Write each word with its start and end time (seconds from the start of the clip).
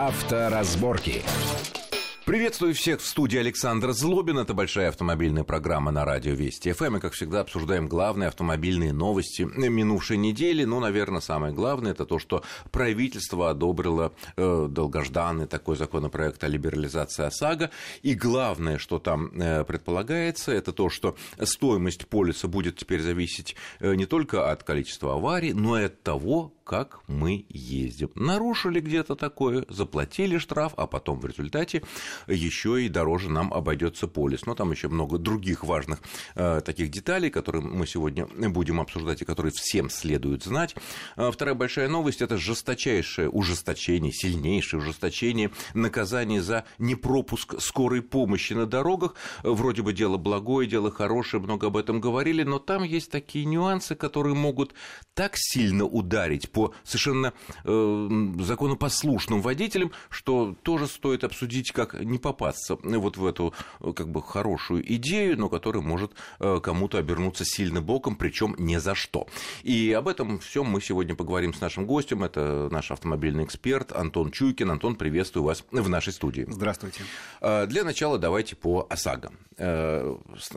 Авторазборки. 0.00 1.22
Приветствую 2.30 2.74
всех 2.74 3.00
в 3.00 3.06
студии 3.08 3.38
Александр 3.40 3.90
Злобин. 3.90 4.38
Это 4.38 4.54
большая 4.54 4.90
автомобильная 4.90 5.42
программа 5.42 5.90
на 5.90 6.04
радио 6.04 6.32
Вести 6.32 6.70
ФМ. 6.70 6.98
И, 6.98 7.00
как 7.00 7.14
всегда, 7.14 7.40
обсуждаем 7.40 7.88
главные 7.88 8.28
автомобильные 8.28 8.92
новости 8.92 9.42
минувшей 9.42 10.16
недели. 10.16 10.62
Ну, 10.62 10.78
наверное, 10.78 11.20
самое 11.20 11.52
главное, 11.52 11.90
это 11.90 12.06
то, 12.06 12.20
что 12.20 12.44
правительство 12.70 13.50
одобрило 13.50 14.12
э, 14.36 14.68
долгожданный 14.70 15.48
такой 15.48 15.76
законопроект 15.76 16.44
о 16.44 16.46
либерализации 16.46 17.24
ОСАГО. 17.24 17.72
И 18.02 18.14
главное, 18.14 18.78
что 18.78 19.00
там 19.00 19.32
э, 19.32 19.64
предполагается, 19.64 20.52
это 20.52 20.72
то, 20.72 20.88
что 20.88 21.16
стоимость 21.42 22.06
полиса 22.06 22.46
будет 22.46 22.76
теперь 22.76 23.00
зависеть 23.00 23.56
э, 23.80 23.96
не 23.96 24.06
только 24.06 24.52
от 24.52 24.62
количества 24.62 25.14
аварий, 25.14 25.52
но 25.52 25.80
и 25.80 25.86
от 25.86 26.04
того, 26.04 26.52
как 26.70 27.00
мы 27.08 27.46
ездим. 27.48 28.12
Нарушили 28.14 28.78
где-то 28.78 29.16
такое, 29.16 29.66
заплатили 29.68 30.38
штраф, 30.38 30.72
а 30.76 30.86
потом 30.86 31.18
в 31.18 31.26
результате 31.26 31.82
еще 32.26 32.82
и 32.84 32.88
дороже 32.88 33.30
нам 33.30 33.52
обойдется 33.52 34.06
полис. 34.06 34.46
Но 34.46 34.54
там 34.54 34.70
еще 34.70 34.88
много 34.88 35.18
других 35.18 35.64
важных 35.64 36.00
э, 36.34 36.60
таких 36.64 36.90
деталей, 36.90 37.30
которые 37.30 37.62
мы 37.62 37.86
сегодня 37.86 38.26
будем 38.26 38.80
обсуждать 38.80 39.22
и 39.22 39.24
которые 39.24 39.52
всем 39.52 39.90
следует 39.90 40.44
знать. 40.44 40.74
А 41.16 41.30
вторая 41.30 41.54
большая 41.54 41.88
новость– 41.88 42.22
это 42.22 42.36
жесточайшее 42.36 43.28
ужесточение, 43.28 44.12
сильнейшее 44.12 44.80
ужесточение 44.80 45.50
наказания 45.74 46.42
за 46.42 46.64
непропуск 46.78 47.60
скорой 47.60 48.02
помощи 48.02 48.52
на 48.52 48.66
дорогах. 48.66 49.14
Вроде 49.42 49.82
бы 49.82 49.92
дело 49.92 50.16
благое, 50.16 50.68
дело 50.68 50.90
хорошее, 50.90 51.42
много 51.42 51.68
об 51.68 51.76
этом 51.76 52.00
говорили, 52.00 52.42
но 52.42 52.58
там 52.58 52.82
есть 52.82 53.10
такие 53.10 53.44
нюансы, 53.44 53.94
которые 53.94 54.34
могут 54.34 54.74
так 55.14 55.32
сильно 55.36 55.84
ударить 55.84 56.50
по 56.50 56.74
совершенно 56.84 57.32
э, 57.64 58.08
законопослушным 58.40 59.40
водителям, 59.40 59.92
что 60.08 60.56
тоже 60.62 60.86
стоит 60.86 61.24
обсудить, 61.24 61.72
как 61.72 62.02
не 62.10 62.18
попасться 62.18 62.76
вот 62.82 63.16
в 63.16 63.26
эту 63.26 63.54
э, 63.80 63.92
как 63.94 64.08
бы 64.10 64.22
хорошую 64.22 64.84
идею, 64.94 65.38
но 65.38 65.48
которая 65.48 65.82
может 65.82 66.12
э, 66.38 66.60
кому-то 66.62 66.98
обернуться 66.98 67.44
сильно 67.44 67.80
боком, 67.80 68.16
причем 68.16 68.54
не 68.58 68.78
за 68.78 68.94
что. 68.94 69.26
И 69.62 69.92
об 69.92 70.08
этом 70.08 70.40
всем 70.40 70.66
мы 70.66 70.80
сегодня 70.80 71.14
поговорим 71.14 71.54
с 71.54 71.60
нашим 71.60 71.86
гостем. 71.86 72.24
Это 72.24 72.68
наш 72.70 72.90
автомобильный 72.90 73.44
эксперт 73.44 73.92
Антон 73.92 74.30
Чуйкин. 74.30 74.70
Антон, 74.70 74.96
приветствую 74.96 75.44
вас 75.44 75.64
в 75.70 75.88
нашей 75.88 76.12
студии. 76.12 76.46
Здравствуйте. 76.48 77.02
Э, 77.40 77.66
для 77.66 77.84
начала 77.84 78.18
давайте 78.18 78.56
по 78.56 78.86
ОСАГО. 78.90 79.32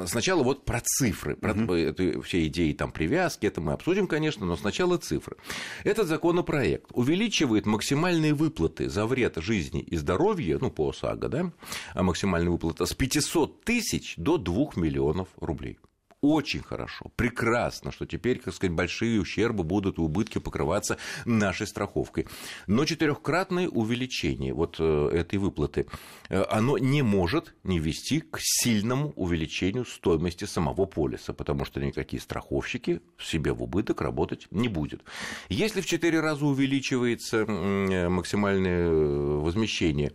Сначала 0.06 0.44
вот 0.44 0.64
про 0.64 0.80
цифры, 0.82 1.36
про 1.36 1.52
угу. 1.52 2.22
все 2.22 2.48
идеи 2.48 2.72
там 2.72 2.92
привязки, 2.92 3.46
это 3.46 3.60
мы 3.60 3.74
обсудим, 3.74 4.08
конечно, 4.08 4.46
но 4.46 4.56
сначала 4.56 4.98
цифры. 4.98 5.36
Этот 5.84 6.08
законопроект 6.08 6.90
увеличивает 6.94 7.66
максимальные 7.66 8.34
выплаты 8.34 8.90
за 8.90 9.06
вред 9.06 9.38
жизни 9.38 9.82
и 9.82 9.98
здоровья, 9.98 10.58
ну, 10.60 10.72
по 10.72 10.90
ОСАГО, 10.90 11.28
да, 11.34 11.52
а 11.94 12.04
максимальная 12.04 12.52
выплата 12.52 12.86
с 12.86 12.94
500 12.94 13.66
тысяч 13.66 14.14
до 14.18 14.38
2 14.38 14.72
миллионов 14.76 15.28
рублей 15.40 15.78
очень 16.24 16.64
хорошо, 16.64 17.12
прекрасно, 17.18 17.92
что 17.92 18.06
теперь, 18.06 18.40
так 18.40 18.54
сказать, 18.54 18.74
большие 18.74 19.20
ущербы 19.20 19.64
будут 19.64 20.00
убытки 20.00 20.40
покрываться 20.40 20.98
нашей 21.26 21.68
страховкой. 21.68 22.28
Но 22.66 22.86
четырехкратное 22.86 23.68
увеличение 23.68 24.54
вот 24.54 24.78
э, 24.80 25.10
этой 25.14 25.38
выплаты, 25.38 25.86
э, 26.30 26.44
оно 26.50 26.78
не 26.78 27.02
может 27.02 27.54
не 27.64 27.78
вести 27.78 28.22
к 28.22 28.38
сильному 28.40 29.12
увеличению 29.18 29.84
стоимости 29.86 30.46
самого 30.46 30.86
полиса, 30.86 31.34
потому 31.34 31.66
что 31.66 31.82
никакие 31.82 32.22
страховщики 32.22 33.02
себе 33.20 33.52
в 33.52 33.62
убыток 33.62 34.00
работать 34.00 34.48
не 34.50 34.70
будут. 34.70 35.04
Если 35.50 35.82
в 35.82 35.86
четыре 35.86 36.22
раза 36.22 36.46
увеличивается 36.46 37.40
э, 37.40 38.08
максимальное 38.08 38.90
возмещение, 38.90 40.14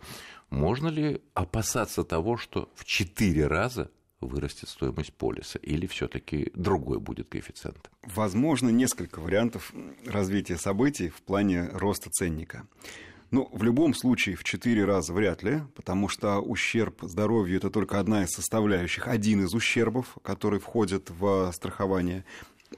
можно 0.49 0.87
ли 0.87 1.21
опасаться 1.33 2.03
того, 2.03 2.37
что 2.37 2.69
в 2.75 2.85
четыре 2.85 3.47
раза 3.47 3.91
вырастет 4.21 4.69
стоимость 4.69 5.13
полиса, 5.13 5.59
или 5.59 5.87
все-таки 5.87 6.51
другой 6.55 6.99
будет 6.99 7.29
коэффициент? 7.29 7.89
Возможно, 8.03 8.69
несколько 8.69 9.19
вариантов 9.19 9.73
развития 10.05 10.57
событий 10.57 11.09
в 11.09 11.21
плане 11.21 11.69
роста 11.71 12.09
ценника. 12.09 12.67
Ну, 13.31 13.47
в 13.53 13.61
любом 13.61 13.93
случае, 13.93 14.35
в 14.35 14.43
четыре 14.43 14.85
раза 14.85 15.13
вряд 15.13 15.43
ли, 15.43 15.61
потому 15.75 16.07
что 16.07 16.39
ущерб 16.39 17.01
здоровью– 17.03 17.57
это 17.57 17.69
только 17.69 17.99
одна 17.99 18.23
из 18.23 18.29
составляющих, 18.29 19.07
один 19.07 19.43
из 19.43 19.53
ущербов, 19.53 20.17
который 20.23 20.59
входит 20.59 21.11
в 21.11 21.51
страхование. 21.53 22.25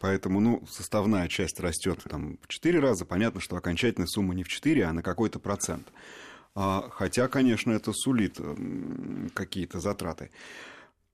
Поэтому, 0.01 0.41
ну, 0.41 0.63
составная 0.69 1.29
часть 1.29 1.59
растет 1.61 2.01
там 2.09 2.37
в 2.41 2.47
четыре 2.49 2.79
раза. 2.79 3.05
Понятно, 3.05 3.39
что 3.39 3.55
окончательная 3.55 4.07
сумма 4.07 4.35
не 4.35 4.43
в 4.43 4.49
четыре, 4.49 4.85
а 4.85 4.93
на 4.93 5.01
какой-то 5.01 5.39
процент. 5.39 5.87
А, 6.55 6.89
хотя, 6.91 7.27
конечно, 7.27 7.71
это 7.71 7.93
сулит 7.93 8.39
какие-то 9.33 9.79
затраты. 9.79 10.31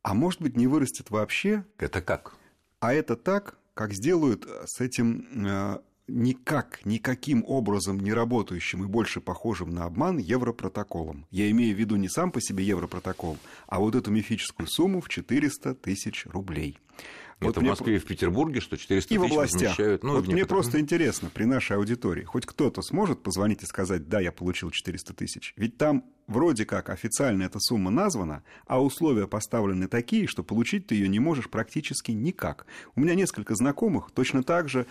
А 0.04 0.14
может 0.14 0.42
быть, 0.42 0.56
не 0.56 0.68
вырастет 0.68 1.10
вообще? 1.10 1.66
Это 1.78 2.02
как? 2.02 2.36
А 2.80 2.94
это 2.94 3.16
так, 3.16 3.58
как 3.74 3.94
сделают 3.94 4.46
э, 4.46 4.64
с 4.66 4.80
этим 4.80 5.46
э, 5.46 5.80
никак, 6.08 6.86
никаким 6.86 7.44
образом 7.46 8.00
не 8.00 8.14
работающим 8.14 8.84
и 8.84 8.88
больше 8.88 9.20
похожим 9.20 9.72
на 9.72 9.86
обман 9.86 10.18
европротоколом. 10.18 11.26
Я 11.32 11.50
имею 11.52 11.76
в 11.76 11.80
виду 11.80 11.96
не 11.96 12.08
сам 12.08 12.32
по 12.32 12.40
себе 12.40 12.64
европротокол, 12.64 13.38
а 13.68 13.80
вот 13.80 13.96
эту 13.96 14.12
мифическую 14.12 14.68
сумму 14.68 15.02
в 15.02 15.10
400 15.10 15.76
тысяч 15.76 16.26
рублей. 16.28 16.78
Вот 17.40 17.52
Это 17.52 17.60
в 17.60 17.64
Москве 17.64 17.98
и 17.98 18.00
в 18.00 18.06
Петербурге, 18.06 18.62
что 18.62 18.78
400 18.78 19.14
и 19.14 19.18
тысяч 19.18 19.30
в 19.30 19.32
областях. 19.32 19.62
размещают. 19.62 20.04
Ну, 20.04 20.16
вот 20.16 20.28
мне 20.28 20.46
просто 20.46 20.80
интересно, 20.80 21.30
при 21.32 21.44
нашей 21.44 21.78
аудитории, 21.78 22.24
хоть 22.24 22.48
кто-то 22.48 22.82
сможет 22.82 23.22
позвонить 23.22 23.62
и 23.62 23.68
сказать, 23.68 24.10
да, 24.10 24.20
я 24.20 24.32
получил 24.32 24.72
400 24.72 25.14
тысяч? 25.14 25.54
Ведь 25.56 25.78
там 25.78 26.04
вроде 26.26 26.66
как 26.66 26.90
официально 26.90 27.44
эта 27.44 27.60
сумма 27.60 27.92
названа, 27.92 28.44
а 28.66 28.82
условия 28.82 29.28
поставлены 29.28 29.88
такие, 29.88 30.26
что 30.26 30.44
получить 30.44 30.88
ты 30.88 30.96
ее 30.96 31.08
не 31.08 31.20
можешь 31.20 31.48
практически 31.48 32.10
никак. 32.10 32.66
У 32.96 33.02
меня 33.02 33.14
несколько 33.14 33.54
знакомых 33.54 34.10
точно 34.10 34.42
так 34.42 34.68
же 34.68 34.88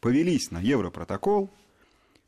повелись 0.00 0.50
на 0.50 0.60
европротокол, 0.60 1.50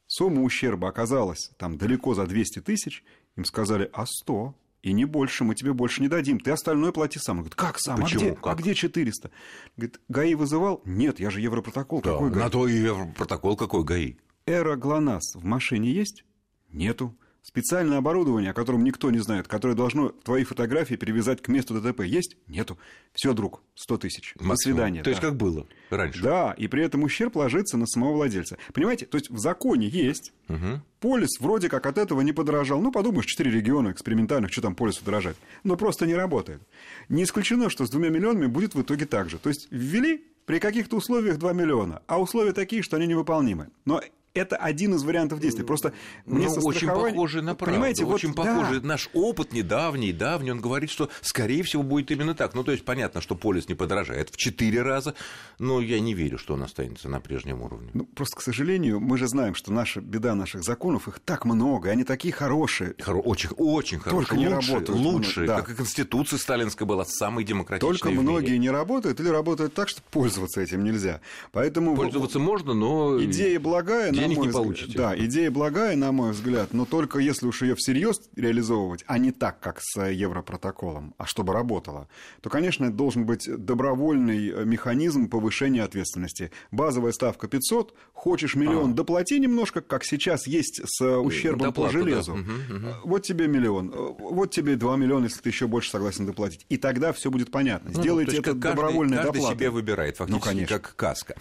сумма 0.06 0.42
ущерба 0.42 0.88
оказалась 0.88 1.50
там 1.56 1.78
далеко 1.78 2.12
за 2.12 2.26
200 2.26 2.60
тысяч, 2.60 3.04
им 3.36 3.46
сказали, 3.46 3.88
а 3.94 4.04
100, 4.04 4.54
и 4.82 4.92
не 4.92 5.04
больше, 5.04 5.44
мы 5.44 5.54
тебе 5.54 5.72
больше 5.72 6.02
не 6.02 6.08
дадим, 6.08 6.40
ты 6.40 6.50
остальное 6.50 6.92
плати 6.92 7.18
сам. 7.18 7.38
Он 7.38 7.42
говорит, 7.42 7.54
как 7.54 7.78
сам? 7.78 8.00
А 8.00 8.02
Почему? 8.02 8.20
А 8.20 8.24
где, 8.24 8.34
как? 8.34 8.46
а 8.46 8.54
где 8.54 8.74
400? 8.74 9.30
Говорит, 9.76 10.00
ГАИ 10.08 10.34
вызывал? 10.34 10.80
Нет, 10.84 11.20
я 11.20 11.30
же 11.30 11.40
Европротокол. 11.40 12.00
Да, 12.00 12.12
какой 12.12 12.30
ГАИ? 12.30 12.42
На 12.42 12.50
то 12.50 12.66
и 12.66 12.74
Европротокол 12.74 13.56
какой 13.56 13.84
ГАИ. 13.84 14.16
Эра 14.46 14.76
ГЛОНАСС 14.76 15.36
в 15.36 15.44
машине 15.44 15.92
есть? 15.92 16.24
Нету. 16.70 17.16
Специальное 17.42 17.98
оборудование, 17.98 18.50
о 18.50 18.54
котором 18.54 18.84
никто 18.84 19.10
не 19.10 19.18
знает, 19.18 19.48
которое 19.48 19.74
должно 19.74 20.10
твои 20.10 20.44
фотографии 20.44 20.94
перевязать 20.94 21.40
к 21.40 21.48
месту 21.48 21.80
ДТП, 21.80 22.02
есть? 22.02 22.36
Нету. 22.46 22.78
Все, 23.14 23.32
друг, 23.32 23.62
100 23.76 23.98
тысяч. 23.98 24.34
До 24.38 24.54
свидания. 24.56 25.00
То 25.00 25.06
да. 25.06 25.10
есть, 25.10 25.22
как 25.22 25.36
было 25.36 25.66
раньше. 25.88 26.22
Да, 26.22 26.52
и 26.52 26.68
при 26.68 26.84
этом 26.84 27.02
ущерб 27.02 27.36
ложится 27.36 27.78
на 27.78 27.86
самого 27.86 28.12
владельца. 28.12 28.58
Понимаете, 28.74 29.06
то 29.06 29.16
есть 29.16 29.30
в 29.30 29.38
законе 29.38 29.88
есть, 29.88 30.32
угу. 30.48 30.82
полис 31.00 31.40
вроде 31.40 31.70
как 31.70 31.86
от 31.86 31.96
этого 31.96 32.20
не 32.20 32.32
подорожал. 32.32 32.80
Ну, 32.80 32.92
подумаешь, 32.92 33.26
4 33.26 33.50
региона 33.50 33.90
экспериментальных, 33.90 34.52
что 34.52 34.60
там 34.60 34.74
полису 34.74 35.02
дорожать. 35.02 35.36
Но 35.64 35.76
просто 35.76 36.06
не 36.06 36.14
работает. 36.14 36.60
Не 37.08 37.24
исключено, 37.24 37.70
что 37.70 37.86
с 37.86 37.90
двумя 37.90 38.10
миллионами 38.10 38.46
будет 38.46 38.74
в 38.74 38.82
итоге 38.82 39.06
так 39.06 39.30
же. 39.30 39.38
То 39.38 39.48
есть 39.48 39.66
ввели 39.70 40.26
при 40.44 40.58
каких-то 40.58 40.96
условиях 40.96 41.38
2 41.38 41.52
миллиона, 41.52 42.02
а 42.06 42.20
условия 42.20 42.52
такие, 42.52 42.82
что 42.82 42.96
они 42.96 43.06
невыполнимы. 43.06 43.68
Но 43.84 44.02
это 44.34 44.56
один 44.56 44.94
из 44.94 45.02
вариантов 45.02 45.40
действий. 45.40 45.64
Просто 45.64 45.92
мне 46.24 46.46
ну, 46.46 46.54
очень 46.62 46.88
похоже 46.88 47.42
на 47.42 47.54
правду. 47.54 47.74
Понимаете, 47.74 48.04
очень 48.04 48.28
вот, 48.32 48.36
похоже. 48.36 48.80
Да. 48.80 48.88
Наш 48.88 49.10
опыт 49.12 49.52
недавний, 49.52 50.12
давний, 50.12 50.52
он 50.52 50.60
говорит, 50.60 50.90
что, 50.90 51.10
скорее 51.20 51.62
всего, 51.62 51.82
будет 51.82 52.10
именно 52.10 52.34
так. 52.34 52.54
Ну, 52.54 52.62
то 52.62 52.72
есть, 52.72 52.84
понятно, 52.84 53.20
что 53.20 53.34
полис 53.34 53.68
не 53.68 53.74
подорожает 53.74 54.30
в 54.30 54.36
четыре 54.36 54.82
раза, 54.82 55.14
но 55.58 55.80
я 55.80 55.98
не 56.00 56.14
верю, 56.14 56.38
что 56.38 56.54
он 56.54 56.62
останется 56.62 57.08
на 57.08 57.20
прежнем 57.20 57.62
уровне. 57.62 57.90
Ну, 57.92 58.04
просто, 58.04 58.36
к 58.36 58.42
сожалению, 58.42 59.00
мы 59.00 59.18
же 59.18 59.26
знаем, 59.26 59.54
что 59.54 59.72
наша 59.72 60.00
беда 60.00 60.34
наших 60.34 60.62
законов, 60.62 61.08
их 61.08 61.18
так 61.20 61.44
много, 61.44 61.90
они 61.90 62.04
такие 62.04 62.32
хорошие. 62.32 62.92
Хоро- 62.98 63.22
очень, 63.22 63.50
очень 63.56 63.98
хорошие. 63.98 64.26
Только 64.26 64.36
не 64.36 64.48
работают. 64.48 64.90
Лучшие, 64.90 65.46
да. 65.48 65.56
как 65.60 65.70
и 65.70 65.74
Конституция 65.74 66.38
сталинская 66.38 66.86
была 66.86 67.04
самой 67.04 67.44
демократичной 67.44 67.98
Только 67.98 68.10
многие 68.10 68.56
не 68.58 68.70
работают 68.70 69.18
или 69.18 69.28
работают 69.28 69.74
так, 69.74 69.88
что 69.88 70.02
пользоваться 70.10 70.60
этим 70.60 70.84
нельзя. 70.84 71.20
Поэтому... 71.50 71.96
Пользоваться 71.96 72.38
можно, 72.38 72.74
но... 72.74 73.20
Идея 73.24 73.58
благая, 73.58 74.12
денег 74.20 74.38
не 74.38 74.48
получите. 74.48 74.96
Да, 74.96 75.18
идея 75.18 75.50
благая, 75.50 75.96
на 75.96 76.12
мой 76.12 76.32
взгляд, 76.32 76.72
но 76.72 76.84
только 76.84 77.18
если 77.18 77.46
уж 77.46 77.62
ее 77.62 77.74
всерьез 77.74 78.20
реализовывать, 78.36 79.04
а 79.06 79.18
не 79.18 79.32
так, 79.32 79.60
как 79.60 79.80
с 79.80 80.00
Европротоколом, 80.00 81.14
а 81.18 81.26
чтобы 81.26 81.52
работало, 81.52 82.08
то, 82.40 82.50
конечно, 82.50 82.86
это 82.86 82.94
должен 82.94 83.24
быть 83.24 83.48
добровольный 83.48 84.50
э, 84.50 84.64
механизм 84.64 85.28
повышения 85.28 85.82
ответственности. 85.82 86.50
Базовая 86.70 87.12
ставка 87.12 87.48
500, 87.48 87.94
хочешь 88.12 88.54
миллион, 88.54 88.92
а. 88.92 88.94
доплати 88.94 89.38
немножко, 89.38 89.80
как 89.80 90.04
сейчас 90.04 90.46
есть 90.46 90.80
с 90.84 91.18
ущербом 91.18 91.68
Доплата, 91.68 91.92
по 91.92 91.98
железу. 91.98 92.34
Да. 92.34 92.40
Угу, 92.40 92.76
угу. 92.76 92.94
Вот 93.04 93.22
тебе 93.22 93.48
миллион, 93.48 93.90
вот 94.18 94.50
тебе 94.50 94.76
2 94.76 94.96
миллиона, 94.96 95.24
если 95.24 95.40
ты 95.40 95.48
еще 95.48 95.66
больше 95.66 95.90
согласен 95.90 96.26
доплатить. 96.26 96.66
И 96.68 96.76
тогда 96.76 97.12
все 97.12 97.30
будет 97.30 97.50
понятно. 97.50 97.90
Ну, 97.94 98.00
Сделайте 98.00 98.36
это 98.38 98.52
каждый, 98.52 98.60
добровольной 98.60 99.16
каждый 99.16 99.32
доплатой. 99.34 99.56
себе 99.56 99.70
выбирает, 99.70 100.16
фактически, 100.16 100.46
ну, 100.46 100.52
конечно. 100.52 100.78
как 100.78 100.96
каска. 100.96 101.34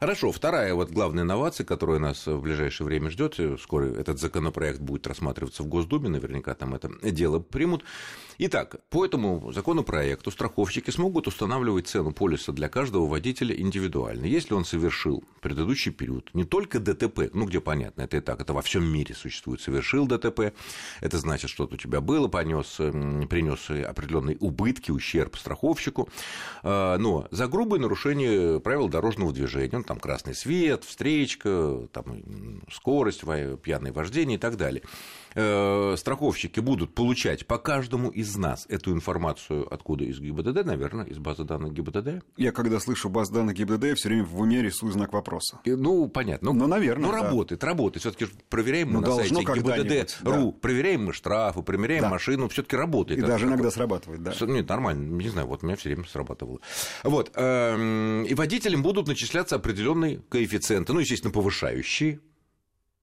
Хорошо, 0.00 0.32
вторая 0.32 0.74
вот 0.74 0.90
главная 0.90 1.24
инновация, 1.24 1.64
которая 1.64 1.98
нас 1.98 2.23
в 2.26 2.40
ближайшее 2.40 2.86
время 2.86 3.10
ждет. 3.10 3.38
Скоро 3.60 3.86
этот 3.86 4.18
законопроект 4.18 4.80
будет 4.80 5.06
рассматриваться 5.06 5.62
в 5.62 5.66
Госдуме, 5.66 6.08
наверняка 6.08 6.54
там 6.54 6.74
это 6.74 6.90
дело 7.10 7.38
примут. 7.40 7.84
Итак, 8.36 8.76
по 8.90 9.04
этому 9.04 9.52
законопроекту 9.52 10.32
страховщики 10.32 10.90
смогут 10.90 11.28
устанавливать 11.28 11.86
цену 11.86 12.12
полиса 12.12 12.50
для 12.50 12.68
каждого 12.68 13.06
водителя 13.06 13.54
индивидуально, 13.54 14.24
если 14.24 14.54
он 14.54 14.64
совершил 14.64 15.22
предыдущий 15.40 15.92
период 15.92 16.30
не 16.34 16.42
только 16.42 16.80
ДТП, 16.80 17.30
ну 17.32 17.46
где 17.46 17.60
понятно, 17.60 18.02
это 18.02 18.16
и 18.16 18.20
так, 18.20 18.40
это 18.40 18.52
во 18.52 18.62
всем 18.62 18.84
мире 18.84 19.14
существует, 19.14 19.60
совершил 19.60 20.08
ДТП, 20.08 20.52
это 21.00 21.18
значит, 21.18 21.48
что-то 21.48 21.76
у 21.76 21.78
тебя 21.78 22.00
было, 22.00 22.26
понес, 22.26 22.74
принес 22.76 23.70
определенные 23.70 24.36
убытки, 24.38 24.90
ущерб 24.90 25.36
страховщику, 25.36 26.08
а, 26.64 26.98
но 26.98 27.28
за 27.30 27.46
грубое 27.46 27.78
нарушение 27.78 28.58
правил 28.58 28.88
дорожного 28.88 29.32
движения, 29.32 29.78
ну, 29.78 29.84
там 29.84 30.00
красный 30.00 30.34
свет, 30.34 30.82
встречка, 30.82 31.86
там 31.92 32.62
скорость, 32.72 33.22
пьяное 33.62 33.92
вождение 33.92 34.38
и 34.38 34.40
так 34.40 34.56
далее– 34.56 34.82
Э, 35.34 35.96
страховщики 35.96 36.60
будут 36.60 36.94
получать 36.94 37.46
по 37.46 37.58
каждому 37.58 38.10
из 38.10 38.36
нас 38.36 38.66
эту 38.68 38.92
информацию 38.92 39.72
откуда? 39.72 40.04
Из 40.04 40.20
ГИБДД, 40.20 40.64
наверное, 40.64 41.04
из 41.06 41.18
базы 41.18 41.44
данных 41.44 41.72
ГИБДД? 41.72 42.24
Я 42.36 42.52
когда 42.52 42.78
слышу 42.78 43.08
базу 43.08 43.32
данных 43.32 43.56
ГИБДД, 43.56 43.84
я 43.84 43.94
все 43.94 44.08
время 44.08 44.24
в 44.24 44.40
уме 44.40 44.62
рисую 44.62 44.92
знак 44.92 45.12
вопроса. 45.12 45.60
И, 45.64 45.72
ну, 45.72 46.08
понятно. 46.08 46.52
Ну, 46.52 46.60
ну 46.60 46.66
наверное, 46.66 47.06
Ну, 47.06 47.12
да. 47.12 47.22
работает, 47.22 47.64
работает. 47.64 48.02
все 48.02 48.12
таки 48.12 48.26
проверяем 48.48 48.88
мы 48.92 49.00
ну, 49.00 49.08
на 49.08 49.14
сайте 49.16 49.34
ГИБДД.ру, 49.34 50.52
да. 50.52 50.58
проверяем 50.60 51.06
мы 51.06 51.12
штрафы, 51.12 51.62
проверяем 51.62 52.02
да. 52.02 52.10
машину, 52.10 52.48
все 52.48 52.62
таки 52.62 52.76
работает. 52.76 53.18
И 53.18 53.22
Это 53.22 53.32
даже 53.32 53.46
иногда 53.46 53.70
срабатывает, 53.70 54.22
да? 54.22 54.32
Нет, 54.40 54.68
нормально, 54.68 55.20
не 55.20 55.28
знаю, 55.28 55.48
вот 55.48 55.62
у 55.62 55.66
меня 55.66 55.76
все 55.76 55.88
время 55.88 56.04
срабатывало. 56.04 56.60
Вот. 57.02 57.32
Эм, 57.34 58.24
и 58.24 58.34
водителям 58.34 58.82
будут 58.82 59.08
начисляться 59.08 59.56
определенные 59.56 60.20
коэффициенты, 60.28 60.92
ну, 60.92 61.00
естественно, 61.00 61.32
повышающие, 61.32 62.20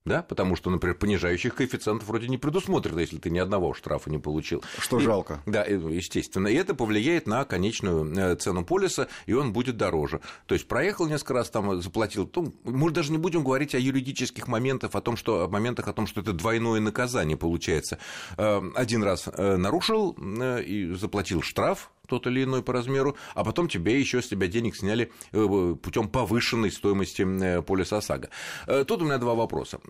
да, 0.04 0.22
потому 0.22 0.56
что, 0.56 0.70
например, 0.70 0.96
понижающих 0.96 1.54
коэффициентов 1.54 2.08
вроде 2.08 2.28
не 2.28 2.38
предусмотрено, 2.38 2.98
если 2.98 3.18
ты 3.18 3.30
ни 3.30 3.38
одного 3.38 3.72
штрафа 3.74 4.10
не 4.10 4.18
получил. 4.18 4.62
Что 4.78 4.98
и, 4.98 5.02
жалко. 5.02 5.40
Да, 5.46 5.64
естественно. 5.64 6.48
И 6.48 6.54
это 6.54 6.74
повлияет 6.74 7.26
на 7.26 7.44
конечную 7.44 8.12
э, 8.16 8.36
цену 8.36 8.64
полиса, 8.64 9.08
и 9.26 9.32
он 9.32 9.52
будет 9.52 9.76
дороже. 9.76 10.20
То 10.46 10.54
есть 10.54 10.66
проехал 10.66 11.06
несколько 11.06 11.34
раз, 11.34 11.50
там 11.50 11.80
заплатил. 11.80 12.26
То, 12.26 12.52
мы 12.64 12.90
даже 12.90 13.12
не 13.12 13.18
будем 13.18 13.44
говорить 13.44 13.74
о 13.74 13.78
юридических 13.78 14.48
моментах, 14.48 14.94
о 14.94 15.00
том, 15.00 15.16
что, 15.16 15.44
о 15.44 15.48
моментах 15.48 15.86
о 15.88 15.92
том, 15.92 16.06
что 16.06 16.20
это 16.20 16.32
двойное 16.32 16.80
наказание 16.80 17.36
получается. 17.36 17.98
Э, 18.36 18.60
один 18.74 19.04
раз 19.04 19.28
э, 19.28 19.56
нарушил 19.56 20.12
и 20.12 20.94
заплатил 20.94 21.42
штраф, 21.42 21.90
тот 22.12 22.26
или 22.26 22.44
иной 22.44 22.62
по 22.62 22.74
размеру, 22.74 23.16
а 23.34 23.42
потом 23.42 23.68
тебе 23.68 23.98
еще 23.98 24.20
с 24.20 24.28
тебя 24.28 24.46
денег 24.46 24.76
сняли 24.76 25.10
э, 25.32 25.76
путем 25.82 26.08
повышенной 26.08 26.70
стоимости 26.70 27.22
э, 27.22 27.62
полиса 27.62 27.96
ОСАГО. 27.96 28.28
Э, 28.66 28.84
тут 28.84 29.00
у 29.00 29.04
меня 29.06 29.16
два 29.16 29.34
вопроса. 29.34 29.80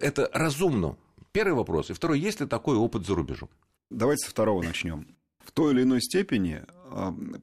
Это 0.00 0.30
разумно? 0.32 0.96
Первый 1.32 1.54
вопрос. 1.54 1.90
И 1.90 1.92
второй, 1.92 2.20
есть 2.20 2.40
ли 2.40 2.46
такой 2.46 2.76
опыт 2.76 3.04
за 3.04 3.16
рубежом? 3.16 3.48
Давайте 3.90 4.26
со 4.26 4.30
второго 4.30 4.62
начнем. 4.62 5.08
В 5.44 5.50
той 5.50 5.72
или 5.72 5.82
иной 5.82 6.00
степени 6.00 6.62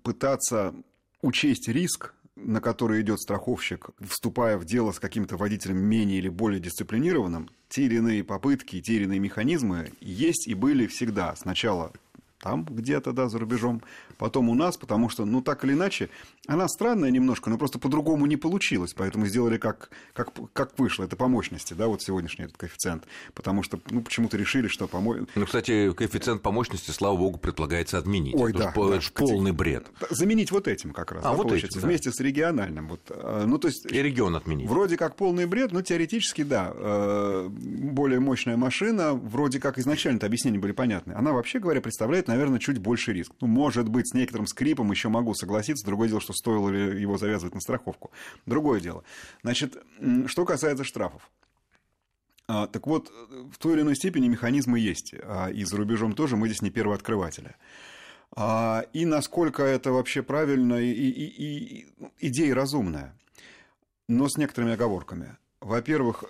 пытаться 0.04 0.74
учесть 1.22 1.68
риск 1.68 2.14
на 2.36 2.62
который 2.62 3.02
идет 3.02 3.20
страховщик, 3.20 3.90
вступая 4.02 4.58
в 4.58 4.66
дело 4.66 4.92
с 4.92 5.00
каким-то 5.00 5.38
водителем 5.38 5.78
менее 5.78 6.18
или 6.18 6.30
более 6.30 6.60
дисциплинированным, 6.60 7.50
те 7.70 7.84
или 7.84 7.98
иные 7.98 8.24
попытки, 8.24 8.82
те 8.82 8.96
или 8.96 9.04
иные 9.04 9.20
механизмы 9.20 9.92
есть 10.02 10.48
и 10.48 10.56
были 10.56 10.88
всегда. 10.88 11.36
Сначала 11.36 11.94
там 12.44 12.66
где-то, 12.66 13.14
да, 13.14 13.30
за 13.30 13.40
рубежом, 13.40 13.82
потом 14.18 14.50
у 14.50 14.54
нас, 14.54 14.76
потому 14.76 15.10
что, 15.10 15.24
ну, 15.26 15.42
так 15.42 15.64
или 15.64 15.74
иначе, 15.74 16.10
она 16.46 16.68
странная 16.68 17.10
немножко, 17.10 17.50
но 17.50 17.58
просто 17.58 17.80
по-другому 17.80 18.26
не 18.26 18.36
получилось, 18.36 18.94
поэтому 18.94 19.26
сделали 19.26 19.58
как, 19.58 19.90
как, 20.14 20.32
как 20.52 20.78
вышло, 20.78 21.06
это 21.06 21.16
по 21.16 21.30
мощности, 21.30 21.74
да, 21.74 21.88
вот 21.88 22.02
сегодняшний 22.02 22.46
этот 22.46 22.58
коэффициент, 22.58 23.06
потому 23.34 23.64
что, 23.64 23.80
ну, 23.90 24.02
почему-то 24.02 24.36
решили, 24.36 24.68
что 24.68 24.88
по 24.88 25.00
Ну, 25.00 25.46
кстати, 25.46 25.94
коэффициент 25.94 26.42
по 26.42 26.52
мощности, 26.52 26.92
слава 26.92 27.16
богу, 27.16 27.40
предполагается 27.40 27.98
отменить. 27.98 28.36
Ой, 28.36 28.52
это 28.52 28.60
да, 28.60 28.74
да, 28.76 29.02
полный 29.16 29.54
бред. 29.54 29.88
Заменить 30.10 30.52
вот 30.52 30.68
этим 30.68 30.92
как 30.92 31.14
раз, 31.14 31.24
а, 31.24 31.30
да, 31.30 31.36
вот 31.36 31.48
получится, 31.48 31.80
этим, 31.80 31.88
вместе 31.88 32.10
да. 32.10 32.16
с 32.16 32.20
региональным. 32.20 32.90
Вот, 32.90 33.00
а, 33.10 33.46
ну, 33.46 33.58
то 33.58 33.70
есть, 33.70 33.86
И 33.90 34.02
регион 34.02 34.36
отменить. 34.36 34.68
Вроде 34.68 34.98
как 34.98 35.16
полный 35.16 35.46
бред, 35.46 35.72
но 35.72 35.82
теоретически, 35.82 36.44
да, 36.44 36.74
э, 36.76 37.48
более 37.50 38.20
мощная 38.20 38.58
машина, 38.58 39.14
вроде 39.14 39.62
как 39.62 39.80
изначально-то 39.80 40.26
объяснения 40.26 40.60
были 40.60 40.74
понятны, 40.74 41.14
она, 41.14 41.32
вообще 41.32 41.60
говоря, 41.60 41.80
представляет, 41.80 42.28
наверное, 42.34 42.60
чуть 42.60 42.80
больше 42.80 43.14
риск. 43.14 43.32
Ну, 43.42 43.48
может 43.48 43.88
быть, 43.88 44.08
с 44.08 44.14
некоторым 44.14 44.48
скрипом 44.48 44.92
еще 44.92 45.10
могу 45.10 45.34
согласиться. 45.34 45.86
Другое 45.86 46.10
дело, 46.10 46.20
что 46.20 46.34
стоило 46.34 46.70
ли 46.70 47.00
его 47.02 47.18
завязывать 47.18 47.54
на 47.54 47.62
страховку. 47.62 48.12
Другое 48.46 48.82
дело. 48.82 49.04
Значит, 49.44 49.78
что 50.26 50.46
касается 50.46 50.84
штрафов. 50.84 51.30
А, 52.48 52.68
так 52.68 52.88
вот, 52.88 53.12
в 53.52 53.58
той 53.58 53.74
или 53.74 53.82
иной 53.82 53.96
степени 53.96 54.28
механизмы 54.28 54.80
есть. 54.80 55.14
А, 55.24 55.48
и 55.48 55.64
за 55.64 55.78
рубежом 55.78 56.14
тоже 56.14 56.36
мы 56.36 56.48
здесь 56.48 56.62
не 56.62 56.72
первооткрыватели. 56.72 57.56
А, 58.36 58.86
и 58.94 59.06
насколько 59.06 59.64
это 59.64 59.92
вообще 59.92 60.24
правильно, 60.24 60.76
и, 60.76 60.92
и, 60.92 61.26
и 61.26 61.88
идея 62.20 62.56
разумная, 62.56 63.18
но 64.08 64.28
с 64.28 64.38
некоторыми 64.38 64.74
оговорками. 64.74 65.38
Во-первых, 65.62 66.26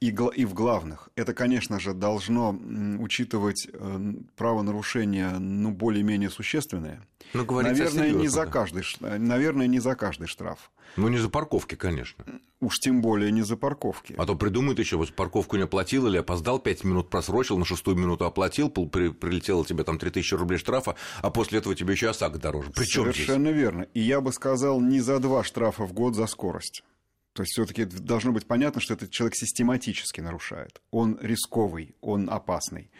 и, 0.00 0.08
и 0.08 0.44
в 0.44 0.54
главных. 0.54 1.08
Это, 1.16 1.34
конечно 1.34 1.80
же, 1.80 1.94
должно 1.94 2.58
учитывать 2.98 3.68
э, 3.72 4.12
правонарушения, 4.36 5.30
ну, 5.38 5.70
более-менее 5.70 6.30
существенные. 6.30 7.02
Ну, 7.32 7.44
наверное, 7.62 8.10
не 8.10 8.28
за 8.28 8.46
каждый, 8.46 8.84
наверное, 9.00 9.66
не 9.66 9.80
за 9.80 9.94
каждый 9.94 10.26
штраф. 10.26 10.70
Ну, 10.96 11.08
не 11.08 11.18
за 11.18 11.28
парковки, 11.28 11.74
конечно. 11.74 12.24
Уж 12.60 12.78
тем 12.78 13.02
более 13.02 13.32
не 13.32 13.42
за 13.42 13.56
парковки. 13.56 14.14
А 14.16 14.24
то 14.24 14.36
придумают 14.36 14.78
еще, 14.78 14.96
вот 14.96 15.12
парковку 15.14 15.56
не 15.56 15.64
оплатил 15.64 16.06
или 16.06 16.18
опоздал, 16.18 16.58
5 16.58 16.84
минут 16.84 17.10
просрочил, 17.10 17.58
на 17.58 17.64
шестую 17.64 17.96
минуту 17.96 18.24
оплатил, 18.26 18.70
при, 18.70 19.08
прилетело 19.08 19.64
тебе 19.66 19.84
там 19.84 19.98
3000 19.98 20.34
рублей 20.34 20.58
штрафа, 20.58 20.94
а 21.20 21.30
после 21.30 21.58
этого 21.58 21.74
тебе 21.74 21.92
еще 21.92 22.10
ОСАГО 22.10 22.38
дороже. 22.38 22.70
Причем 22.74 23.02
Совершенно 23.02 23.50
здесь? 23.50 23.62
верно. 23.62 23.82
И 23.94 24.00
я 24.00 24.20
бы 24.20 24.32
сказал, 24.32 24.80
не 24.80 25.00
за 25.00 25.18
два 25.18 25.42
штрафа 25.42 25.84
в 25.84 25.92
год 25.92 26.14
за 26.14 26.26
скорость. 26.26 26.84
То 27.34 27.42
есть 27.42 27.52
все-таки 27.52 27.84
должно 27.84 28.32
быть 28.32 28.46
понятно, 28.46 28.80
что 28.80 28.94
этот 28.94 29.10
человек 29.10 29.34
систематически 29.34 30.20
нарушает. 30.20 30.80
Он 30.92 31.18
рисковый, 31.20 31.96
он 32.00 32.30
опасный. 32.30 32.90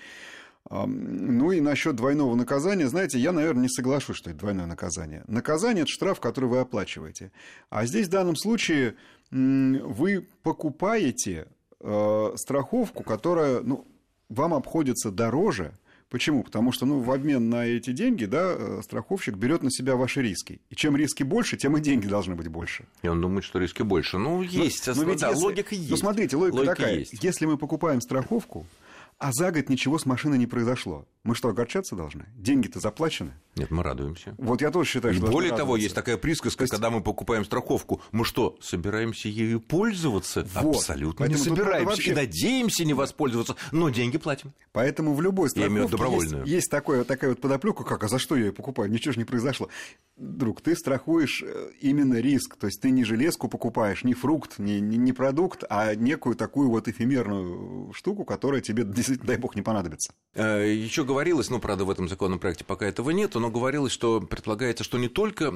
Ну 0.69 1.53
и 1.53 1.61
насчет 1.61 1.95
двойного 1.95 2.35
наказания, 2.35 2.89
знаете, 2.89 3.19
я, 3.19 3.33
наверное, 3.33 3.63
не 3.63 3.69
соглашусь, 3.69 4.17
что 4.17 4.31
это 4.31 4.41
двойное 4.41 4.67
наказание. 4.67 5.23
Наказание– 5.29 5.83
это 5.85 5.91
штраф, 5.91 6.21
который 6.21 6.49
вы 6.49 6.59
оплачиваете. 6.59 7.33
А 7.71 7.87
здесь 7.87 8.09
в 8.09 8.11
данном 8.11 8.35
случае 8.35 8.97
вы 9.31 10.27
покупаете 10.43 11.47
э, 11.81 12.33
страховку, 12.37 13.05
которая 13.05 13.61
ну, 13.61 13.87
вам 14.29 14.55
обходится 14.55 15.11
дороже, 15.11 15.75
Почему? 16.15 16.44
Потому 16.44 16.71
что 16.71 16.87
ну, 16.87 17.01
в 17.01 17.11
обмен 17.11 17.51
на 17.51 17.67
эти 17.67 17.91
деньги 17.91 18.25
да, 18.25 18.55
э, 18.56 18.81
страховщик 18.85 19.35
берет 19.35 19.65
на 19.65 19.71
себя 19.73 19.97
ваши 19.97 20.23
риски. 20.23 20.61
И 20.71 20.77
чем 20.77 20.97
риски 20.97 21.25
больше, 21.25 21.56
тем 21.56 21.77
и 21.77 21.81
деньги 21.81 22.06
должны 22.06 22.37
быть 22.37 22.47
больше. 22.47 22.85
И 23.03 23.09
он 23.09 23.21
думает, 23.21 23.43
что 23.43 23.59
риски 23.59 23.83
больше. 23.83 24.19
Ну, 24.19 24.41
есть, 24.41 24.87
но, 24.87 24.94
но 24.94 25.03
ведь 25.03 25.23
да, 25.23 25.31
если... 25.31 25.43
логика 25.43 25.75
есть. 25.75 25.91
Ну, 25.91 25.97
смотрите, 25.97 26.37
логика, 26.37 26.55
логика 26.55 26.77
такая. 26.77 26.99
Есть. 26.99 27.21
Если 27.21 27.47
мы 27.47 27.59
покупаем 27.59 28.01
страховку, 28.01 28.65
а 29.19 29.33
за 29.33 29.51
год 29.51 29.69
ничего 29.69 29.99
с 29.99 30.06
машиной 30.06 30.39
не 30.39 30.47
произошло. 30.47 31.05
Мы 31.25 31.35
что, 31.35 31.49
огорчаться 31.49 31.97
должны? 31.97 32.27
Деньги-то 32.37 32.81
заплачены. 32.81 33.33
Нет, 33.57 33.71
мы 33.71 33.83
радуемся. 33.83 34.35
Вот 34.37 34.61
я 34.61 34.71
тоже 34.71 34.91
считаю, 34.91 35.15
И 35.15 35.17
что 35.17 35.27
более 35.27 35.57
того, 35.57 35.77
есть 35.77 35.95
такая 35.95 36.19
присказка, 36.19 36.65
есть... 36.65 36.71
когда 36.71 36.91
мы 36.91 37.03
покупаем 37.03 37.47
страховку, 37.47 38.03
мы 38.13 38.27
что, 38.27 38.59
собираемся 38.61 39.29
ею 39.29 39.61
пользоваться? 39.61 40.47
Вот. 40.55 40.77
Абсолютно 40.77 41.27
Поэтому 41.27 41.39
не 41.39 41.45
собираемся. 41.45 41.87
Вообще... 41.87 42.11
И 42.11 42.15
надеемся 42.15 42.85
не 42.85 42.93
воспользоваться, 42.93 43.57
но 43.73 43.89
деньги 43.89 44.19
платим. 44.19 44.53
Поэтому 44.73 45.15
в 45.15 45.23
любой 45.23 45.49
страховке 45.49 46.15
есть, 46.15 46.35
есть 46.47 46.71
такое, 46.71 47.05
такая 47.05 47.31
вот 47.31 47.41
подоплека, 47.41 47.85
как, 47.85 48.05
а 48.05 48.09
за 48.09 48.19
что 48.19 48.37
я 48.37 48.47
ее 48.47 48.53
покупаю? 48.53 48.91
Ничего 48.91 49.13
же 49.13 49.19
не 49.19 49.25
произошло. 49.25 49.69
Друг, 50.17 50.61
ты 50.61 50.77
страхуешь 50.77 51.43
э, 51.43 51.71
именно 51.81 52.21
риск, 52.21 52.57
то 52.57 52.67
есть 52.67 52.81
ты 52.81 52.91
не 52.91 53.05
железку 53.05 53.49
покупаешь, 53.49 54.05
не 54.05 54.15
фрукт, 54.15 54.59
не, 54.59 54.81
не, 54.81 54.97
не 54.97 55.13
продукт, 55.13 55.65
а 55.71 55.95
некую 55.95 56.37
такую 56.37 56.71
вот 56.71 56.89
эфемерную 56.89 57.93
штуку, 57.95 58.25
которая 58.25 58.61
тебе 58.61 58.85
действительно, 58.87 59.29
дай 59.29 59.37
бог, 59.39 59.57
не 59.57 59.63
понадобится. 59.63 60.13
Э, 60.35 60.69
Еще 60.69 61.05
говорилось, 61.15 61.49
ну, 61.49 61.61
правда, 61.61 61.85
в 61.85 61.91
этом 61.91 62.09
законопроекте 62.09 62.65
пока 62.65 62.87
этого 62.87 63.11
нет, 63.11 63.35
но 63.35 63.49
говорилось, 63.49 63.93
что 63.93 64.21
предполагается, 64.21 64.83
что 64.83 64.99
не 64.99 65.06
только 65.06 65.53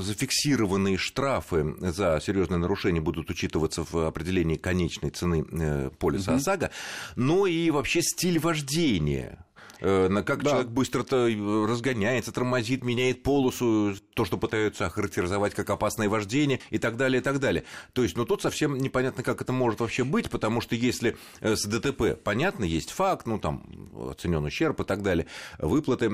зафиксированные 0.00 0.96
штрафы 0.96 1.74
за 1.78 2.18
серьезное 2.24 2.58
нарушение 2.58 3.02
будут 3.02 3.28
учитываться 3.28 3.84
в 3.84 4.06
определении 4.06 4.56
конечной 4.56 5.10
цены 5.10 5.44
э, 5.52 5.90
полиса 5.98 6.32
угу. 6.32 6.40
ОСАГО, 6.40 6.70
но 7.14 7.46
и 7.46 7.70
вообще 7.70 8.00
стиль 8.00 8.38
вождения 8.38 9.44
Э, 9.51 9.51
как 9.82 10.42
да. 10.42 10.50
человек 10.50 10.68
быстро-то 10.68 11.28
э, 11.28 11.66
разгоняется, 11.66 12.32
тормозит, 12.32 12.84
меняет 12.84 13.22
полосу, 13.22 13.94
то, 14.14 14.24
что 14.24 14.38
пытаются 14.38 14.86
охарактеризовать 14.86 15.54
как 15.54 15.68
опасное 15.70 16.08
вождение 16.08 16.60
и 16.70 16.78
так 16.78 16.96
далее, 16.96 17.20
и 17.20 17.22
так 17.22 17.40
далее. 17.40 17.64
То 17.92 18.04
есть, 18.04 18.16
ну, 18.16 18.24
тут 18.24 18.42
совсем 18.42 18.78
непонятно, 18.78 19.22
как 19.24 19.42
это 19.42 19.52
может 19.52 19.80
вообще 19.80 20.04
быть, 20.04 20.30
потому 20.30 20.60
что 20.60 20.76
если 20.76 21.16
э, 21.40 21.56
с 21.56 21.64
ДТП, 21.64 22.16
понятно, 22.22 22.64
есть 22.64 22.90
факт, 22.90 23.26
ну, 23.26 23.38
там, 23.38 23.64
оценен 24.10 24.44
ущерб 24.44 24.80
и 24.80 24.84
так 24.84 25.02
далее, 25.02 25.26
выплаты 25.58 26.08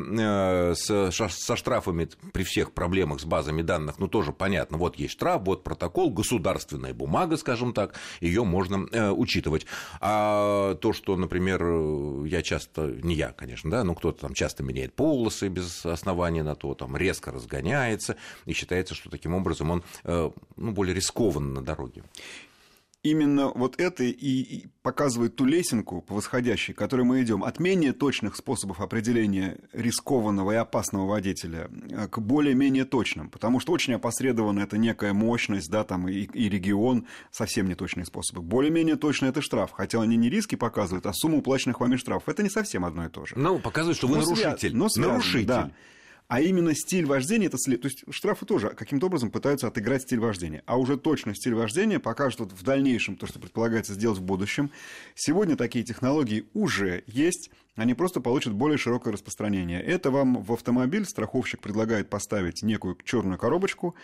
с, 0.74 1.10
со 1.10 1.56
штрафами 1.56 2.08
при 2.32 2.44
всех 2.44 2.72
проблемах 2.72 3.20
с 3.20 3.24
базами 3.24 3.62
данных, 3.62 3.98
ну, 3.98 4.08
тоже 4.08 4.32
понятно, 4.32 4.78
вот 4.78 4.96
есть 4.96 5.12
штраф, 5.12 5.42
вот 5.42 5.62
протокол, 5.62 6.10
государственная 6.10 6.94
бумага, 6.94 7.36
скажем 7.36 7.74
так, 7.74 7.94
ее 8.20 8.44
можно 8.44 9.12
учитывать. 9.12 9.66
А 10.00 10.74
то, 10.76 10.92
что, 10.92 11.16
например, 11.16 12.24
я 12.24 12.42
часто, 12.42 12.96
не 13.02 13.14
я, 13.14 13.32
конечно, 13.32 13.57
конечно, 13.58 13.70
да, 13.70 13.84
ну 13.84 13.94
кто-то 13.94 14.20
там 14.20 14.34
часто 14.34 14.62
меняет 14.62 14.94
полосы 14.94 15.48
без 15.48 15.84
основания 15.84 16.42
на 16.42 16.54
то, 16.54 16.74
там 16.74 16.96
резко 16.96 17.30
разгоняется, 17.30 18.16
и 18.46 18.52
считается, 18.52 18.94
что 18.94 19.10
таким 19.10 19.34
образом 19.34 19.70
он 19.70 19.82
э, 20.04 20.30
ну, 20.56 20.72
более 20.72 20.94
рискован 20.94 21.54
на 21.54 21.62
дороге 21.62 22.02
именно 23.02 23.48
вот 23.48 23.80
это 23.80 24.04
и 24.04 24.66
показывает 24.82 25.36
ту 25.36 25.44
лесенку 25.44 26.02
по 26.02 26.14
восходящей, 26.14 26.74
к 26.74 26.78
которой 26.78 27.02
мы 27.02 27.22
идем, 27.22 27.44
от 27.44 27.60
менее 27.60 27.92
точных 27.92 28.36
способов 28.36 28.80
определения 28.80 29.58
рискованного 29.72 30.52
и 30.52 30.56
опасного 30.56 31.06
водителя 31.06 31.70
э, 31.90 32.08
к 32.08 32.18
более-менее 32.18 32.84
точным, 32.84 33.30
потому 33.30 33.60
что 33.60 33.72
очень 33.72 33.94
опосредованно 33.94 34.60
это 34.60 34.78
некая 34.78 35.12
мощность, 35.12 35.70
да, 35.70 35.84
там 35.84 36.08
и, 36.08 36.22
и 36.22 36.48
регион, 36.48 37.06
совсем 37.30 37.68
не 37.68 37.74
точные 37.74 38.04
способы. 38.04 38.42
Более-менее 38.42 38.96
точно 38.96 39.26
это 39.26 39.42
штраф, 39.42 39.70
хотя 39.72 40.00
они 40.00 40.16
не 40.16 40.28
риски 40.28 40.56
показывают, 40.56 41.06
а 41.06 41.12
сумму 41.12 41.38
уплаченных 41.38 41.80
вами 41.80 41.96
штрафов. 41.96 42.28
Это 42.28 42.42
не 42.42 42.50
совсем 42.50 42.84
одно 42.84 43.06
и 43.06 43.08
то 43.08 43.26
же. 43.26 43.34
Ну, 43.36 43.58
показывает, 43.58 43.96
что 43.96 44.08
вы 44.08 44.16
но 44.16 44.22
нарушитель. 44.22 44.70
Связ... 44.70 44.72
Но 44.72 44.88
связано, 44.88 45.12
нарушитель. 45.14 45.46
Да 45.46 45.70
а 46.28 46.42
именно 46.42 46.74
стиль 46.74 47.06
вождения, 47.06 47.46
это 47.46 47.56
след... 47.58 47.80
то 47.80 47.88
есть 47.88 48.04
штрафы 48.10 48.44
тоже 48.44 48.68
каким-то 48.70 49.06
образом 49.06 49.30
пытаются 49.30 49.66
отыграть 49.66 50.02
стиль 50.02 50.20
вождения, 50.20 50.62
а 50.66 50.78
уже 50.78 50.98
точно 50.98 51.34
стиль 51.34 51.54
вождения 51.54 51.98
покажет 51.98 52.40
вот 52.40 52.52
в 52.52 52.62
дальнейшем 52.62 53.16
то, 53.16 53.26
что 53.26 53.38
предполагается 53.38 53.94
сделать 53.94 54.18
в 54.18 54.22
будущем. 54.22 54.70
Сегодня 55.14 55.56
такие 55.56 55.84
технологии 55.84 56.44
уже 56.52 57.02
есть, 57.06 57.50
они 57.76 57.94
просто 57.94 58.20
получат 58.20 58.52
более 58.52 58.76
широкое 58.76 59.14
распространение. 59.14 59.80
Это 59.82 60.10
вам 60.10 60.42
в 60.42 60.52
автомобиль 60.52 61.06
страховщик 61.06 61.60
предлагает 61.60 62.10
поставить 62.10 62.62
некую 62.62 62.98
черную 63.04 63.38
коробочку, 63.38 63.94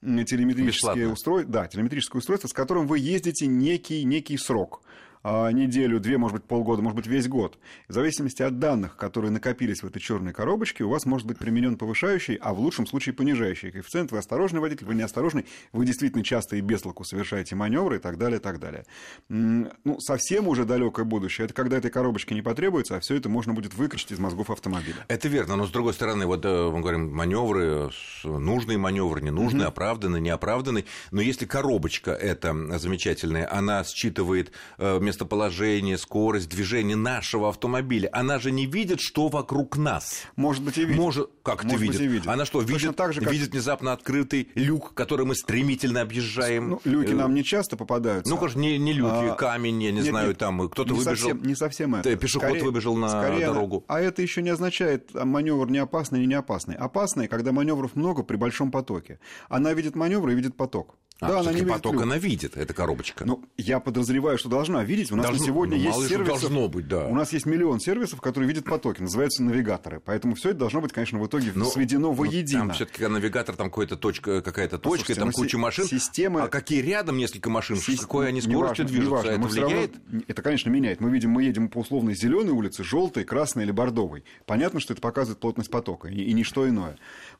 телеметрическое 0.00 1.08
устройство, 1.08 1.52
да, 1.52 1.66
телеметрическое 1.66 2.20
устройство, 2.20 2.46
с 2.46 2.52
которым 2.52 2.86
вы 2.86 3.00
ездите 3.00 3.46
некий, 3.46 4.04
некий 4.04 4.36
срок. 4.36 4.82
А, 5.22 5.50
неделю, 5.50 6.00
две, 6.00 6.18
может 6.18 6.38
быть, 6.38 6.44
полгода, 6.44 6.82
может 6.82 6.96
быть, 6.96 7.06
весь 7.06 7.28
год. 7.28 7.58
В 7.88 7.92
зависимости 7.92 8.42
от 8.42 8.58
данных, 8.58 8.96
которые 8.96 9.30
накопились 9.30 9.82
в 9.82 9.86
этой 9.86 10.00
черной 10.00 10.32
коробочке, 10.32 10.84
у 10.84 10.88
вас 10.88 11.06
может 11.06 11.26
быть 11.26 11.38
применен 11.38 11.76
повышающий, 11.76 12.34
а 12.36 12.52
в 12.54 12.60
лучшем 12.60 12.86
случае 12.86 13.14
понижающий 13.14 13.70
коэффициент. 13.70 14.10
Вы 14.10 14.18
осторожный 14.18 14.60
водитель, 14.60 14.86
вы 14.86 14.94
неосторожный, 14.94 15.46
вы 15.72 15.86
действительно 15.86 16.24
часто 16.24 16.56
и 16.56 16.60
без 16.60 16.82
толку 16.82 17.04
совершаете 17.04 17.54
маневры 17.54 17.96
и 17.96 17.98
так 18.00 18.18
далее, 18.18 18.38
и 18.38 18.42
так 18.42 18.58
далее. 18.58 18.84
Ну, 19.28 20.00
совсем 20.00 20.48
уже 20.48 20.64
далекое 20.64 21.04
будущее, 21.04 21.44
это 21.44 21.54
когда 21.54 21.76
этой 21.76 21.90
коробочки 21.90 22.34
не 22.34 22.42
потребуется, 22.42 22.96
а 22.96 23.00
все 23.00 23.14
это 23.14 23.28
можно 23.28 23.54
будет 23.54 23.74
выкачать 23.74 24.12
из 24.12 24.18
мозгов 24.18 24.50
автомобиля. 24.50 25.04
Это 25.08 25.28
верно, 25.28 25.56
но 25.56 25.66
с 25.66 25.70
другой 25.70 25.94
стороны, 25.94 26.26
вот 26.26 26.44
э, 26.44 26.70
мы 26.70 26.80
говорим, 26.80 27.14
маневры, 27.14 27.90
нужные 28.24 28.78
маневры, 28.78 29.22
ненужные, 29.22 29.64
mm-hmm. 29.64 29.68
оправданные, 29.68 30.20
неоправданные, 30.20 30.84
но 31.10 31.20
если 31.20 31.46
коробочка 31.46 32.10
эта 32.10 32.52
замечательная, 32.78 33.48
она 33.52 33.84
считывает 33.84 34.52
э, 34.78 34.98
местоположение, 35.12 35.98
скорость 35.98 36.48
движения 36.48 36.96
нашего 36.96 37.50
автомобиля. 37.50 38.08
Она 38.12 38.38
же 38.38 38.50
не 38.50 38.64
видит, 38.64 39.00
что 39.00 39.28
вокруг 39.28 39.76
нас. 39.76 40.22
Может 40.36 40.64
быть, 40.64 40.78
и 40.78 40.84
видит. 40.84 40.96
Может, 40.96 41.30
как 41.42 41.64
Может 41.64 41.78
это 41.78 41.82
видит? 41.84 42.00
Видит? 42.00 42.26
Она 42.26 42.46
что, 42.46 42.62
видит, 42.62 42.96
так 42.96 43.12
же, 43.12 43.20
как... 43.20 43.30
видит 43.30 43.50
внезапно 43.50 43.92
открытый 43.92 44.48
люк, 44.54 44.94
который 44.94 45.26
мы 45.26 45.34
стремительно 45.34 46.00
объезжаем? 46.00 46.70
Ну, 46.70 46.80
люки 46.84 47.12
нам 47.12 47.34
не 47.34 47.44
часто 47.44 47.76
попадаются. 47.76 48.32
Ну, 48.32 48.38
конечно, 48.38 48.58
не, 48.58 48.78
не 48.78 48.94
люки, 48.94 49.28
а... 49.28 49.34
камень, 49.34 49.82
я 49.82 49.90
не 49.90 49.98
нет, 49.98 50.06
знаю, 50.06 50.28
нет, 50.28 50.38
там 50.38 50.68
кто-то 50.70 50.94
выбежал. 50.94 51.14
Совсем, 51.14 51.42
не 51.42 51.54
совсем 51.54 51.94
это. 51.94 52.16
Пешеход 52.16 52.48
скорее, 52.48 52.64
выбежал 52.64 52.96
на 52.96 53.08
скорее 53.08 53.46
дорогу. 53.46 53.84
А 53.88 54.00
это 54.00 54.22
еще 54.22 54.40
не 54.40 54.50
означает 54.50 55.10
а 55.14 55.26
маневр 55.26 55.70
не 55.70 55.78
опасный 55.78 56.20
или 56.20 56.26
не 56.26 56.34
опасный. 56.34 56.74
Опасный, 56.74 57.28
когда 57.28 57.52
маневров 57.52 57.94
много 57.96 58.22
при 58.22 58.36
большом 58.36 58.70
потоке. 58.70 59.20
Она 59.48 59.74
видит 59.74 59.94
маневр 59.94 60.30
и 60.30 60.34
видит 60.34 60.56
поток. 60.56 60.96
А, 61.22 61.28
да, 61.28 61.40
она 61.40 61.52
не 61.52 61.62
поток 61.62 61.92
люк. 61.94 62.02
она 62.02 62.18
видит, 62.18 62.56
эта 62.56 62.74
коробочка. 62.74 63.24
Ну, 63.24 63.44
я 63.56 63.78
подозреваю, 63.78 64.38
что 64.38 64.48
должна 64.48 64.82
видеть. 64.82 65.12
У 65.12 65.16
нас 65.16 65.26
Должно, 65.26 65.40
на 65.40 65.46
сегодня 65.46 65.76
ну, 65.78 65.84
есть 65.84 66.08
сервисов. 66.08 66.40
Должно 66.40 66.68
быть, 66.68 66.88
да. 66.88 67.06
У 67.06 67.14
нас 67.14 67.32
есть 67.32 67.46
миллион 67.46 67.78
сервисов, 67.78 68.20
которые 68.20 68.48
видят 68.48 68.64
потоки, 68.64 69.00
называются 69.00 69.44
навигаторы. 69.44 70.00
Поэтому 70.00 70.34
все 70.34 70.50
это 70.50 70.58
должно 70.58 70.80
быть, 70.80 70.92
конечно, 70.92 71.20
в 71.20 71.26
итоге 71.26 71.52
ну, 71.54 71.64
сведено 71.66 72.08
ну, 72.08 72.12
воедино. 72.12 72.60
Там 72.60 72.70
все-таки 72.72 73.06
навигатор, 73.06 73.54
там 73.54 73.70
какая-то 73.70 73.96
точка, 73.96 74.42
какая-то 74.42 74.78
точка, 74.78 75.14
там 75.14 75.30
куча 75.30 75.58
машин. 75.58 75.84
Системы... 75.84 76.42
А 76.42 76.48
какие 76.48 76.82
рядом 76.82 77.16
несколько 77.18 77.50
машин, 77.50 77.76
с 77.76 78.00
какой 78.00 78.26
они 78.26 78.40
скоростью 78.40 78.84
движутся, 78.84 79.28
это 79.28 79.42
влияет? 79.42 79.94
Равно... 79.94 80.22
Это, 80.26 80.42
конечно, 80.42 80.70
меняет. 80.70 81.00
Мы 81.00 81.10
видим, 81.10 81.30
мы 81.30 81.44
едем 81.44 81.68
по 81.68 81.78
условной 81.78 82.16
зеленой 82.16 82.52
улице, 82.52 82.82
желтой, 82.82 83.22
красной 83.22 83.62
или 83.62 83.70
бордовой. 83.70 84.24
Понятно, 84.44 84.80
что 84.80 84.92
это 84.92 85.00
показывает 85.00 85.38
плотность 85.38 85.70
потока 85.70 86.08
и, 86.08 86.20
и 86.20 86.32
ничто 86.32 86.68
иное. 86.68 86.98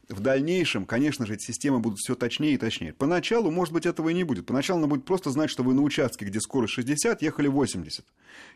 В 0.08 0.20
дальнейшем, 0.20 0.84
конечно 0.84 1.26
же, 1.26 1.34
эти 1.34 1.44
системы 1.44 1.80
будут 1.80 1.98
все 1.98 2.14
точнее 2.14 2.54
и 2.54 2.56
точнее. 2.58 2.92
Поначалу, 2.92 3.50
может 3.72 3.84
быть, 3.84 3.86
этого 3.86 4.10
и 4.10 4.14
не 4.14 4.24
будет. 4.24 4.46
Поначалу 4.46 4.78
она 4.78 4.86
будет 4.86 5.04
просто 5.04 5.30
знать, 5.30 5.50
что 5.50 5.62
вы 5.62 5.74
на 5.74 5.82
участке, 5.82 6.26
где 6.26 6.40
скорость 6.40 6.74
60, 6.74 7.22
ехали 7.22 7.48
80. 7.48 8.04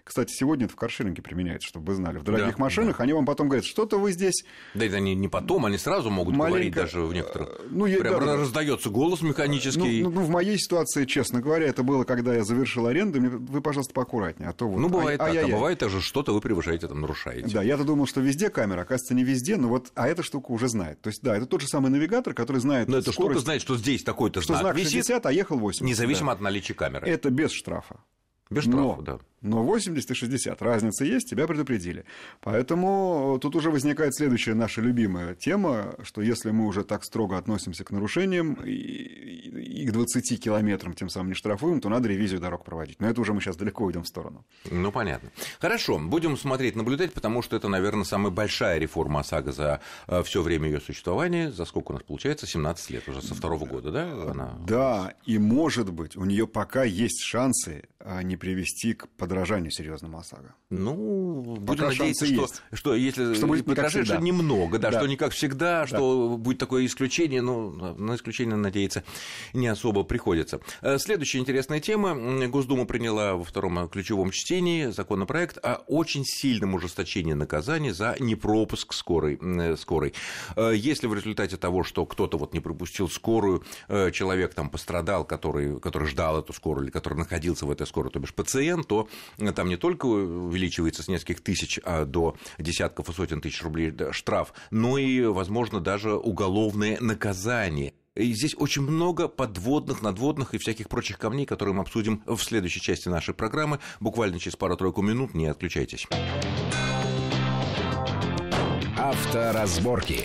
Кстати, 0.05 0.33
сегодня 0.33 0.67
это 0.67 0.75
в 0.75 0.77
каршеринге 0.77 1.21
применяется, 1.23 1.67
чтобы 1.67 1.87
вы 1.87 1.95
знали. 1.95 2.19
В 2.19 2.23
дорогих 2.23 2.57
да, 2.57 2.63
машинах 2.63 2.99
да. 2.99 3.05
они 3.05 3.13
вам 3.13 3.27
потом 3.27 3.49
говорят, 3.49 3.65
что-то 3.65 3.99
вы 3.99 4.13
здесь... 4.13 4.45
Да 4.75 4.85
это 4.85 4.97
они 4.97 5.15
не 5.15 5.29
потом, 5.29 5.67
они 5.67 5.79
сразу 5.79 6.11
могут 6.11 6.37
маленько... 6.37 6.51
говорить 6.51 6.75
даже 6.75 7.01
в 7.01 7.13
некоторых. 7.13 7.49
Э, 7.49 7.67
ну, 7.71 7.87
я, 7.87 7.99
Прям 7.99 8.25
да, 8.25 8.37
раздается 8.37 8.91
голос 8.91 9.23
механический. 9.23 10.03
Ну, 10.03 10.11
ну, 10.11 10.21
ну, 10.21 10.27
в 10.27 10.31
моей 10.31 10.59
ситуации, 10.59 11.07
честно 11.07 11.41
говоря, 11.41 11.67
это 11.67 11.83
было, 11.83 12.05
когда 12.05 12.35
я 12.35 12.45
завершил 12.45 12.87
аренду. 12.87 13.21
Вы, 13.21 13.61
пожалуйста, 13.61 13.95
поаккуратнее. 13.95 14.51
А 14.51 14.53
то 14.53 14.69
вот... 14.69 14.79
Ну, 14.79 14.89
бывает 14.89 15.21
а, 15.21 15.27
так, 15.27 15.37
а, 15.37 15.45
а 15.45 15.49
бывает 15.49 15.79
даже 15.81 16.01
что-то 16.01 16.33
вы 16.33 16.41
превышаете, 16.41 16.87
там, 16.87 17.01
нарушаете. 17.01 17.53
Да, 17.53 17.63
я-то 17.63 17.85
думал, 17.85 18.07
что 18.07 18.21
везде 18.21 18.49
камера, 18.49 18.83
оказывается, 18.83 19.15
не 19.15 19.25
везде, 19.25 19.57
но 19.57 19.69
вот, 19.69 19.91
а 19.95 20.07
эта 20.07 20.23
штука 20.23 20.53
уже 20.53 20.69
знает. 20.69 21.01
То 21.01 21.09
есть, 21.09 21.21
да, 21.23 21.37
это 21.37 21.47
тот 21.47 21.61
же 21.63 21.67
самый 21.67 21.91
навигатор, 21.91 22.33
который 22.33 22.61
знает 22.61 22.89
Но 22.89 23.01
скорость, 23.01 23.15
штука 23.15 23.39
знает, 23.41 23.63
что 23.63 23.77
здесь 23.77 24.05
такой-то 24.05 24.41
что 24.41 24.55
знак, 24.55 24.63
знак 24.63 24.77
60, 25.03 25.27
а 25.27 25.33
ехал 25.33 25.59
80. 25.59 25.83
Независимо 25.87 26.31
да. 26.31 26.33
от 26.33 26.41
наличия 26.41 26.75
камеры. 26.75 27.09
Это 27.09 27.31
без 27.31 27.53
штрафа. 27.53 27.97
Без 28.51 28.65
штрафа, 28.65 29.03
да 29.03 29.19
но 29.47 29.63
80 29.63 30.11
и 30.11 30.15
60 30.15 30.61
разница 30.63 31.05
есть, 31.05 31.31
тебя 31.31 31.47
предупредили. 31.47 32.05
Поэтому 32.41 33.39
тут 33.41 33.57
уже 33.57 33.71
возникает 33.71 34.15
следующая 34.15 34.55
наша 34.55 34.81
любимая 34.81 35.35
тема, 35.35 35.95
что 36.03 36.21
если 36.21 36.51
мы 36.51 36.67
уже 36.67 36.85
так 36.85 37.05
строго 37.05 37.39
относимся 37.39 37.85
к 37.85 37.91
нарушениям 37.91 38.55
и, 38.65 38.73
и 38.73 39.87
к 39.87 39.93
20 39.93 40.43
километрам 40.43 40.95
тем 40.95 41.09
самым 41.09 41.29
не 41.29 41.35
штрафуем, 41.35 41.81
то 41.81 41.89
надо 41.89 42.09
ревизию 42.09 42.41
дорог 42.41 42.65
проводить. 42.65 43.01
Но 43.01 43.09
это 43.09 43.21
уже 43.21 43.33
мы 43.33 43.41
сейчас 43.41 43.57
далеко 43.57 43.85
уйдем 43.85 44.03
в 44.03 44.09
сторону. 44.09 44.45
Ну, 44.71 44.93
понятно. 44.93 45.31
Хорошо, 45.61 45.99
будем 45.99 46.37
смотреть, 46.37 46.77
наблюдать, 46.77 47.13
потому 47.13 47.43
что 47.43 47.57
это, 47.57 47.69
наверное, 47.69 48.05
самая 48.05 48.31
большая 48.31 48.79
реформа 48.79 49.21
ОСАГО 49.21 49.53
за 49.53 49.81
э, 50.09 50.23
все 50.23 50.43
время 50.43 50.69
ее 50.69 50.81
существования. 50.81 51.51
За 51.53 51.65
сколько 51.65 51.93
у 51.93 51.95
нас 51.95 52.03
получается? 52.03 52.47
17 52.47 52.91
лет 52.91 53.09
уже, 53.09 53.23
со 53.23 53.35
второго 53.35 53.65
года, 53.65 53.91
да? 53.91 54.31
Она... 54.31 54.59
Да, 54.67 55.15
и 55.25 55.39
может 55.39 55.93
быть, 55.93 56.17
у 56.17 56.25
нее 56.25 56.47
пока 56.47 56.85
есть 56.85 57.23
шансы 57.23 57.85
а, 58.01 58.23
не 58.23 58.37
привести 58.37 58.95
к 58.95 59.09
подражанию 59.09 59.36
серьезному 59.45 60.19
ОСАГО. 60.19 60.55
Ну, 60.71 61.43
будем 61.43 61.67
Пока 61.67 61.89
надеяться, 61.89 62.27
что, 62.27 62.49
что 62.73 62.95
если 62.95 63.35
что 63.35 63.47
будет 63.47 63.67
подражаешь 63.67 64.09
немного, 64.21 64.79
да, 64.79 64.91
да, 64.91 64.99
что 64.99 65.09
не 65.09 65.17
как 65.17 65.33
всегда, 65.33 65.81
да. 65.81 65.87
что 65.87 66.37
будет 66.39 66.59
такое 66.59 66.87
исключение, 66.87 67.43
но 67.43 67.71
на 67.71 68.15
исключение 68.15 68.57
надеяться 68.57 69.03
не 69.53 69.67
особо 69.67 70.05
приходится. 70.05 70.61
Э, 70.83 70.99
следующая 70.99 71.39
интересная 71.39 71.81
тема. 71.81 72.47
Госдума 72.49 72.87
приняла 72.87 73.35
во 73.35 73.45
втором 73.45 73.89
ключевом 73.89 74.31
чтении 74.31 74.87
законопроект 74.87 75.59
о 75.63 75.83
очень 75.87 76.25
сильном 76.25 76.75
ужесточении 76.75 77.35
наказания 77.35 77.93
за 77.93 78.17
непропуск 78.21 78.93
скорой. 78.93 79.39
скорой. 79.77 80.15
Э, 80.55 80.73
если 80.75 81.07
в 81.07 81.15
результате 81.15 81.57
того, 81.57 81.83
что 81.83 82.07
кто-то 82.07 82.39
вот 82.39 82.55
не 82.55 82.61
пропустил 82.61 83.09
скорую, 83.09 83.65
э, 83.89 84.11
человек 84.13 84.55
там 84.55 84.71
пострадал, 84.71 85.25
который, 85.25 85.81
который 85.81 86.09
ждал 86.09 86.39
эту 86.39 86.53
скорую 86.53 86.85
или 86.85 86.91
который 86.93 87.19
находился 87.19 87.67
в 87.67 87.71
этой 87.71 87.87
скорой, 87.87 87.97
скоро, 87.97 88.11
то 88.11 88.19
бишь 88.19 88.35
пациент, 88.35 88.87
то 88.87 89.09
там 89.55 89.69
не 89.69 89.77
только 89.77 90.07
увеличивается 90.07 91.03
с 91.03 91.09
нескольких 91.09 91.43
тысяч 91.43 91.81
а 91.85 92.05
до 92.05 92.37
десятков 92.59 93.09
и 93.09 93.13
сотен 93.13 93.41
тысяч 93.41 93.63
рублей 93.63 93.93
штраф, 94.13 94.53
но 94.71 94.99
и, 94.99 95.25
возможно, 95.25 95.81
даже 95.81 96.15
уголовное 96.15 96.99
наказание. 97.01 97.95
И 98.17 98.33
здесь 98.33 98.55
очень 98.59 98.83
много 98.83 99.29
подводных, 99.29 100.01
надводных 100.01 100.55
и 100.55 100.59
всяких 100.59 100.89
прочих 100.89 101.19
камней, 101.19 101.45
которые 101.45 101.75
мы 101.75 101.83
обсудим 101.83 102.23
в 102.25 102.39
следующей 102.39 102.81
части 102.81 103.09
нашей 103.09 103.35
программы. 103.35 103.79
Буквально 104.01 104.39
через 104.39 104.57
пару-тройку 104.57 105.03
минут. 105.03 105.35
Не 105.35 105.47
отключайтесь. 105.47 106.07
Авторазборки. 108.97 110.25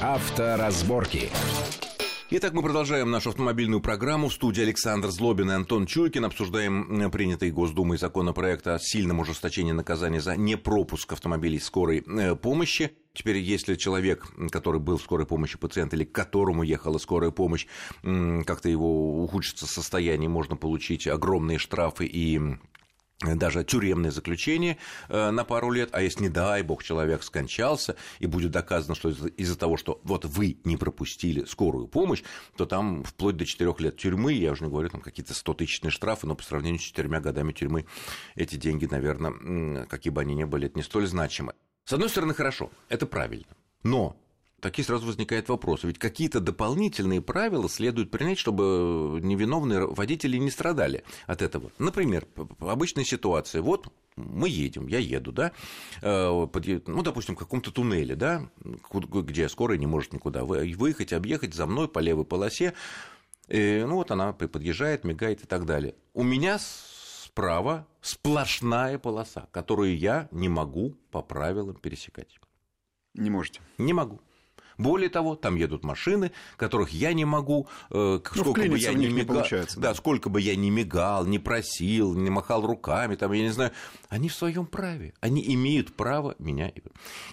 Авторазборки. 0.00 1.30
Итак, 2.32 2.52
мы 2.52 2.62
продолжаем 2.62 3.10
нашу 3.10 3.30
автомобильную 3.30 3.80
программу. 3.80 4.28
В 4.28 4.32
студии 4.32 4.62
Александр 4.62 5.08
Злобин 5.08 5.50
и 5.50 5.54
Антон 5.54 5.84
Чуйкин. 5.84 6.26
Обсуждаем 6.26 7.10
принятый 7.10 7.50
Госдумой 7.50 7.98
законопроект 7.98 8.68
о 8.68 8.78
сильном 8.78 9.18
ужесточении 9.18 9.72
наказания 9.72 10.20
за 10.20 10.36
непропуск 10.36 11.12
автомобилей 11.12 11.58
скорой 11.58 12.04
э, 12.06 12.36
помощи. 12.36 12.92
Теперь, 13.14 13.38
если 13.38 13.74
человек, 13.74 14.28
который 14.52 14.78
был 14.78 14.98
в 14.98 15.02
скорой 15.02 15.26
помощи 15.26 15.58
пациент 15.58 15.92
или 15.92 16.04
к 16.04 16.12
которому 16.12 16.62
ехала 16.62 16.98
скорая 16.98 17.32
помощь, 17.32 17.66
как-то 18.04 18.68
его 18.68 19.24
ухудшится 19.24 19.66
состояние, 19.66 20.28
можно 20.28 20.54
получить 20.54 21.08
огромные 21.08 21.58
штрафы 21.58 22.06
и 22.06 22.40
даже 23.20 23.64
тюремное 23.64 24.10
заключение 24.10 24.78
э, 25.08 25.30
на 25.30 25.44
пару 25.44 25.70
лет, 25.70 25.90
а 25.92 26.02
если, 26.02 26.22
не 26.22 26.28
дай 26.28 26.62
бог, 26.62 26.82
человек 26.82 27.22
скончался, 27.22 27.96
и 28.18 28.26
будет 28.26 28.50
доказано, 28.50 28.94
что 28.94 29.10
из-за 29.10 29.58
того, 29.58 29.76
что 29.76 30.00
вот 30.04 30.24
вы 30.24 30.58
не 30.64 30.76
пропустили 30.76 31.44
скорую 31.44 31.86
помощь, 31.86 32.22
то 32.56 32.64
там 32.64 33.04
вплоть 33.04 33.36
до 33.36 33.44
4 33.44 33.74
лет 33.78 33.96
тюрьмы, 33.98 34.32
я 34.32 34.52
уже 34.52 34.64
не 34.64 34.70
говорю, 34.70 34.88
там 34.88 35.00
какие-то 35.00 35.34
100-тысячные 35.34 35.90
штрафы, 35.90 36.26
но 36.26 36.34
по 36.34 36.42
сравнению 36.42 36.80
с 36.80 36.84
четырьмя 36.84 37.20
годами 37.20 37.52
тюрьмы 37.52 37.86
эти 38.36 38.56
деньги, 38.56 38.86
наверное, 38.86 39.84
какие 39.86 40.12
бы 40.12 40.22
они 40.22 40.34
ни 40.34 40.44
были, 40.44 40.68
это 40.68 40.78
не 40.78 40.82
столь 40.82 41.06
значимы. 41.06 41.52
С 41.84 41.92
одной 41.92 42.08
стороны, 42.08 42.34
хорошо, 42.34 42.70
это 42.88 43.06
правильно, 43.06 43.54
но 43.82 44.16
такие 44.60 44.84
сразу 44.84 45.06
возникает 45.06 45.48
вопрос. 45.48 45.84
Ведь 45.84 45.98
какие-то 45.98 46.40
дополнительные 46.40 47.20
правила 47.20 47.68
следует 47.68 48.10
принять, 48.10 48.38
чтобы 48.38 49.20
невиновные 49.22 49.86
водители 49.86 50.36
не 50.36 50.50
страдали 50.50 51.04
от 51.26 51.42
этого. 51.42 51.72
Например, 51.78 52.26
обычная 52.60 53.04
ситуация. 53.04 53.62
Вот 53.62 53.92
мы 54.16 54.48
едем, 54.48 54.86
я 54.86 54.98
еду, 54.98 55.32
да, 55.32 55.52
э, 56.02 56.46
ну, 56.86 57.02
допустим, 57.02 57.36
в 57.36 57.38
каком-то 57.38 57.70
туннеле, 57.70 58.16
да, 58.16 58.48
где 58.92 59.48
скорая 59.48 59.78
не 59.78 59.86
может 59.86 60.12
никуда 60.12 60.44
выехать, 60.44 61.12
объехать 61.12 61.54
за 61.54 61.66
мной 61.66 61.88
по 61.88 61.98
левой 62.00 62.24
полосе. 62.24 62.74
И, 63.48 63.84
ну, 63.86 63.96
вот 63.96 64.10
она 64.10 64.32
подъезжает, 64.32 65.04
мигает 65.04 65.42
и 65.42 65.46
так 65.46 65.64
далее. 65.66 65.94
У 66.14 66.22
меня 66.22 66.58
справа 66.60 67.86
сплошная 68.00 68.98
полоса, 68.98 69.48
которую 69.50 69.96
я 69.96 70.28
не 70.30 70.48
могу 70.48 70.96
по 71.10 71.22
правилам 71.22 71.74
пересекать. 71.74 72.38
Не 73.14 73.30
можете? 73.30 73.60
Не 73.78 73.92
могу. 73.92 74.20
Более 74.80 75.10
того, 75.10 75.36
там 75.36 75.56
едут 75.56 75.84
машины, 75.84 76.32
которых 76.56 76.90
я 76.90 77.12
не 77.12 77.26
могу, 77.26 77.68
э, 77.90 78.20
ну, 78.34 78.42
сколько 78.42 78.62
бы 78.62 78.78
я 78.78 78.94
не 78.94 79.08
мигал, 79.08 79.42
не 79.42 79.50
да. 79.50 79.66
да, 79.76 79.94
сколько 79.94 80.30
бы 80.30 80.40
я 80.40 80.56
не 80.56 80.70
мигал, 80.70 81.26
не 81.26 81.38
просил, 81.38 82.14
не 82.14 82.30
махал 82.30 82.66
руками, 82.66 83.14
там, 83.14 83.30
я 83.32 83.42
не 83.42 83.50
знаю, 83.50 83.72
они 84.08 84.30
в 84.30 84.34
своем 84.34 84.64
праве, 84.64 85.12
они 85.20 85.44
имеют 85.54 85.94
право 85.94 86.34
меня. 86.38 86.72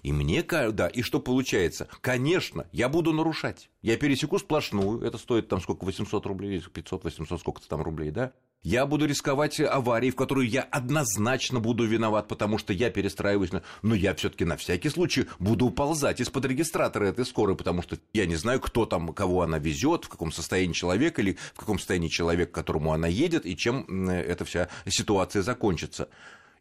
И 0.03 0.11
мне, 0.11 0.43
да, 0.43 0.87
и 0.87 1.01
что 1.01 1.21
получается? 1.21 1.87
Конечно, 2.01 2.67
я 2.73 2.89
буду 2.89 3.13
нарушать. 3.13 3.69
Я 3.81 3.95
пересеку 3.95 4.39
сплошную, 4.39 5.01
это 5.01 5.17
стоит 5.17 5.47
там 5.47 5.61
сколько, 5.61 5.85
800 5.85 6.25
рублей, 6.25 6.59
500, 6.61 7.05
800, 7.05 7.39
сколько-то 7.39 7.69
там 7.69 7.81
рублей, 7.81 8.11
да? 8.11 8.33
Я 8.69 8.86
буду 8.86 9.05
рисковать 9.05 9.62
аварией, 9.62 10.12
в 10.12 10.17
которую 10.17 10.50
я 10.50 10.62
однозначно 10.62 11.62
буду 11.62 11.86
виноват, 11.86 12.27
потому 12.27 12.57
что 12.57 12.74
я 12.74 12.89
перестраиваюсь. 12.89 13.51
Но 13.81 13.95
я 13.95 14.13
все-таки 14.13 14.43
на 14.43 14.57
всякий 14.57 14.89
случай 14.89 15.27
буду 15.39 15.67
уползать 15.67 16.19
из-под 16.19 16.43
регистратора 16.43 17.05
этой 17.05 17.25
скорой, 17.25 17.55
потому 17.55 17.81
что 17.81 17.97
я 18.12 18.25
не 18.25 18.36
знаю, 18.36 18.59
кто 18.59 18.86
там, 18.86 19.13
кого 19.13 19.43
она 19.43 19.57
везет, 19.57 20.03
в 20.03 20.09
каком 20.09 20.33
состоянии 20.33 20.74
человек 20.74 21.17
или 21.17 21.38
в 21.53 21.59
каком 21.59 21.79
состоянии 21.79 22.09
человек, 22.09 22.51
к 22.51 22.55
которому 22.55 22.91
она 22.91 23.07
едет, 23.07 23.45
и 23.45 23.55
чем 23.55 24.09
эта 24.09 24.43
вся 24.43 24.67
ситуация 24.86 25.43
закончится. 25.43 26.09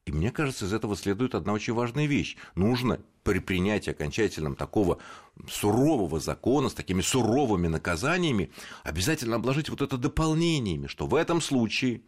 И 0.07 0.13
мне 0.13 0.31
кажется, 0.31 0.67
из 0.67 0.73
этого 0.73 0.97
следует 0.97 1.35
одна 1.35 1.53
очень 1.53 1.73
важная 1.73 2.07
вещь. 2.07 2.37
Нужно 2.55 3.01
при 3.25 3.41
принятии 3.41 3.91
окончательном 3.91 4.55
такого 4.55 4.99
сурового 5.51 6.21
закона, 6.21 6.69
с 6.69 6.75
такими 6.75 7.01
суровыми 7.03 7.67
наказаниями, 7.67 8.53
обязательно 8.85 9.35
обложить 9.35 9.69
вот 9.69 9.83
это 9.83 9.99
дополнениями, 9.99 10.87
что 10.87 11.09
в 11.09 11.17
этом 11.17 11.41
случае 11.41 12.03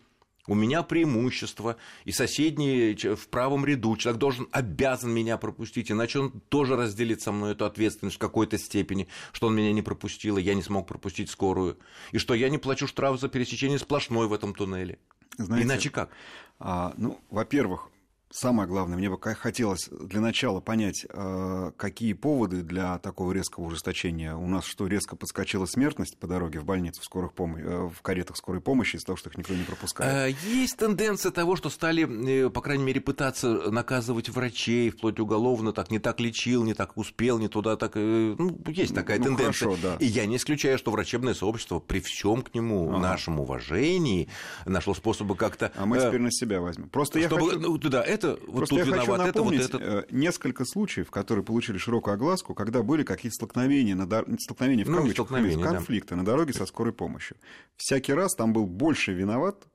у 0.47 0.55
меня 0.55 0.85
преимущество, 0.85 1.77
и 2.05 2.13
соседний 2.13 2.95
в 3.17 3.29
правом 3.29 3.67
ряду 3.67 3.97
человек 3.97 4.21
должен, 4.21 4.49
обязан 4.53 5.11
меня 5.11 5.37
пропустить, 5.37 5.91
иначе 5.91 6.21
он 6.21 6.41
тоже 6.49 6.77
разделит 6.77 7.21
со 7.21 7.33
мной 7.33 7.53
эту 7.53 7.67
ответственность 7.67 8.17
в 8.17 8.21
какой-то 8.21 8.59
степени, 8.59 9.09
что 9.33 9.49
он 9.49 9.57
меня 9.57 9.73
не 9.73 9.83
пропустил, 9.83 10.39
и 10.39 10.43
я 10.43 10.55
не 10.55 10.63
смог 10.63 10.87
пропустить 10.87 11.31
скорую, 11.31 11.79
и 12.13 12.19
что 12.19 12.35
я 12.35 12.49
не 12.49 12.59
плачу 12.59 12.87
штраф 12.87 13.21
за 13.21 13.29
пересечение 13.29 13.79
сплошной 13.79 14.29
в 14.29 14.33
этом 14.33 14.55
туннеле. 14.55 15.01
Знаете, 15.39 15.67
Иначе 15.67 15.91
как? 15.91 16.11
А, 16.59 16.93
ну, 16.97 17.19
во-первых, 17.31 17.89
Самое 18.31 18.69
главное, 18.69 18.99
мне 18.99 19.09
бы 19.09 19.19
хотелось 19.19 19.89
для 19.89 20.21
начала 20.21 20.61
понять, 20.61 21.07
а, 21.09 21.73
какие 21.79 22.13
поводы 22.13 22.63
для 22.63 22.99
такого 22.99 23.33
резкого 23.33 23.65
ужесточения. 23.65 24.35
У 24.35 24.47
нас 24.47 24.67
что, 24.67 24.87
резко 24.87 25.17
подскочила 25.17 25.65
смертность 25.65 26.19
по 26.19 26.27
дороге 26.27 26.61
в 26.61 26.65
больницу 26.65 27.01
в, 27.01 27.05
скорых 27.05 27.33
пом... 27.33 27.57
Э, 27.57 27.89
в 27.89 28.03
каретах 28.03 28.37
скорой 28.37 28.61
помощи 28.61 28.97
из-за 28.97 29.07
того, 29.07 29.17
что 29.17 29.31
их 29.31 29.39
никто 29.39 29.55
не 29.55 29.63
пропускает? 29.63 30.35
Э, 30.35 30.49
есть 30.51 30.77
тенденция 30.77 31.33
того, 31.33 31.57
что 31.57 31.71
стали, 31.71 32.45
э, 32.47 32.51
по 32.51 32.61
крайней 32.61 32.85
мере, 32.85 33.01
пытаться 33.01 33.71
наказывать 33.71 34.29
врачей, 34.29 34.91
вплоть 34.91 35.19
уголовно, 35.21 35.73
так 35.73 35.91
не 35.91 35.99
так 35.99 36.21
лечил, 36.21 36.65
не 36.65 36.75
так 36.75 36.99
успел, 36.99 37.39
не 37.39 37.49
туда 37.49 37.77
так... 37.77 37.95
Ну, 37.95 38.59
есть 38.67 38.95
такая 38.95 39.19
ну, 39.19 39.25
тенденция. 39.25 39.69
Хорошо, 39.69 39.83
да. 39.83 39.97
И 40.01 40.07
я 40.07 40.27
не 40.27 40.37
исключаю, 40.37 40.77
что 40.77 40.91
врачебное 40.91 41.33
сообщество 41.33 41.79
при 41.79 42.01
всем 42.01 42.43
к 42.43 42.55
нему 42.55 42.91
ага. 42.91 42.99
нашем 42.99 43.41
уважении 43.41 44.29
нашло 44.67 44.93
способы 44.93 45.35
как-то... 45.35 45.73
А 45.77 45.87
мы 45.87 45.99
теперь 45.99 46.21
на 46.21 46.31
себя 46.31 46.61
возьмем. 46.61 46.91
Просто 46.91 47.21
чтобы... 47.23 47.43
я 47.43 47.51
хочу... 47.53 47.61
Ну, 47.61 47.79
да, 47.79 48.18
это 48.19 48.39
вот 48.47 48.57
Просто 48.57 48.77
тут 48.77 48.79
я 48.79 48.85
виноват 48.85 49.07
хочу 49.07 49.27
напомнить 49.27 49.61
это, 49.61 49.79
вот 49.79 49.83
это. 49.83 50.15
несколько 50.15 50.65
случаев, 50.65 51.11
которые 51.11 51.45
получили 51.45 51.79
широкую 51.79 52.15
огласку, 52.15 52.55
когда 52.55 52.83
были 52.83 53.03
какие-то 53.03 53.35
столкновения, 53.35 53.95
на 53.95 54.07
дор... 54.07 54.27
столкновения 54.41 54.85
в 54.85 54.89
ну, 54.89 54.99
кавычках, 54.99 55.29
конфликты 55.29 56.11
да. 56.11 56.17
на 56.17 56.25
дороге 56.25 56.53
со 56.53 56.67
скорой 56.67 56.93
помощью. 56.93 57.37
Всякий 57.77 58.13
раз 58.13 58.35
там 58.35 58.53
был 58.53 58.67
больше 58.67 59.13
виноват 59.13 59.67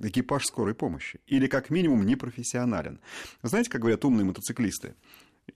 экипаж 0.00 0.44
скорой 0.46 0.74
помощи. 0.74 1.20
Или, 1.26 1.46
как 1.46 1.70
минимум, 1.70 2.04
непрофессионален. 2.04 3.00
Знаете, 3.42 3.70
как 3.70 3.80
говорят 3.82 4.04
умные 4.04 4.24
мотоциклисты? 4.24 4.94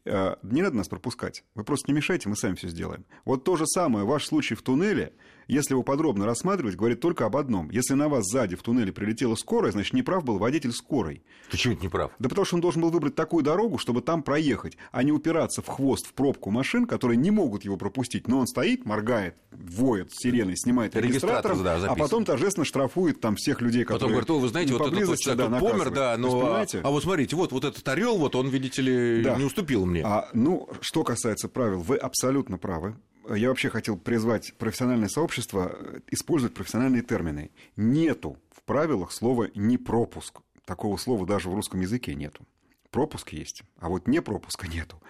«Э, 0.04 0.34
не 0.42 0.62
надо 0.62 0.76
нас 0.76 0.88
пропускать. 0.88 1.44
Вы 1.54 1.62
просто 1.62 1.90
не 1.90 1.96
мешайте, 1.96 2.28
мы 2.28 2.36
сами 2.36 2.56
все 2.56 2.68
сделаем. 2.68 3.04
Вот 3.24 3.44
то 3.44 3.56
же 3.56 3.66
самое, 3.66 4.04
ваш 4.04 4.26
случай 4.26 4.54
в 4.54 4.62
туннеле– 4.62 5.12
если 5.48 5.74
его 5.74 5.82
подробно 5.82 6.26
рассматривать, 6.26 6.76
говорит 6.76 7.00
только 7.00 7.26
об 7.26 7.36
одном. 7.36 7.70
Если 7.70 7.94
на 7.94 8.08
вас 8.08 8.24
сзади 8.26 8.56
в 8.56 8.62
туннеле 8.62 8.92
прилетела 8.92 9.34
скорая, 9.34 9.72
значит, 9.72 9.94
неправ 9.94 10.24
был 10.24 10.38
водитель 10.38 10.72
скорой. 10.72 11.22
Почему 11.50 11.74
это 11.74 11.84
неправ? 11.84 12.12
Да 12.18 12.28
потому 12.28 12.44
что 12.44 12.56
он 12.56 12.60
должен 12.60 12.82
был 12.82 12.90
выбрать 12.90 13.14
такую 13.14 13.44
дорогу, 13.44 13.78
чтобы 13.78 14.02
там 14.02 14.22
проехать, 14.22 14.76
а 14.92 15.02
не 15.02 15.12
упираться 15.12 15.62
в 15.62 15.66
хвост, 15.66 16.06
в 16.06 16.14
пробку 16.14 16.50
машин, 16.50 16.86
которые 16.86 17.16
не 17.16 17.30
могут 17.30 17.64
его 17.64 17.76
пропустить. 17.76 18.28
Но 18.28 18.38
он 18.40 18.46
стоит, 18.46 18.84
моргает, 18.84 19.36
воет 19.50 20.12
сиреной, 20.12 20.56
снимает 20.56 20.96
регистратор, 20.96 21.56
да, 21.56 21.76
а 21.86 21.94
потом 21.94 22.24
торжественно 22.24 22.64
штрафует 22.64 23.20
там 23.20 23.36
всех 23.36 23.60
людей, 23.60 23.84
которые 23.84 23.98
Потом 23.98 24.10
говорит, 24.10 24.42
вы 24.42 24.48
знаете, 24.48 24.72
вот 24.74 24.92
этот 24.92 25.18
человек 25.18 25.50
да, 25.50 25.58
помер, 25.58 25.90
да, 25.90 26.16
но... 26.16 26.56
А, 26.56 26.66
а 26.82 26.90
вот 26.90 27.02
смотрите, 27.02 27.36
вот, 27.36 27.52
вот 27.52 27.64
этот 27.64 27.86
орел, 27.88 28.18
вот 28.18 28.34
он, 28.34 28.48
видите 28.48 28.82
ли, 28.82 29.22
да. 29.22 29.36
не 29.36 29.44
уступил 29.44 29.86
мне. 29.86 30.02
А, 30.04 30.28
ну, 30.32 30.68
что 30.80 31.04
касается 31.04 31.48
правил, 31.48 31.80
вы 31.80 31.96
абсолютно 31.96 32.58
правы 32.58 32.96
я 33.34 33.48
вообще 33.48 33.70
хотел 33.70 33.96
призвать 33.96 34.54
профессиональное 34.58 35.08
сообщество 35.08 35.72
э, 35.72 36.00
использовать 36.10 36.54
профессиональные 36.54 37.02
термины. 37.02 37.50
Нету 37.76 38.38
в 38.50 38.62
правилах 38.62 39.12
слова 39.12 39.48
«не 39.54 39.78
пропуск». 39.78 40.40
Такого 40.64 40.96
слова 40.96 41.26
даже 41.26 41.48
в 41.48 41.54
русском 41.54 41.80
языке 41.80 42.14
нету. 42.14 42.44
Пропуск 42.96 43.34
есть, 43.34 43.62
а 43.78 43.90
вот 43.90 44.08
не 44.08 44.22
пропуска 44.22 44.66
нету. 44.74 45.02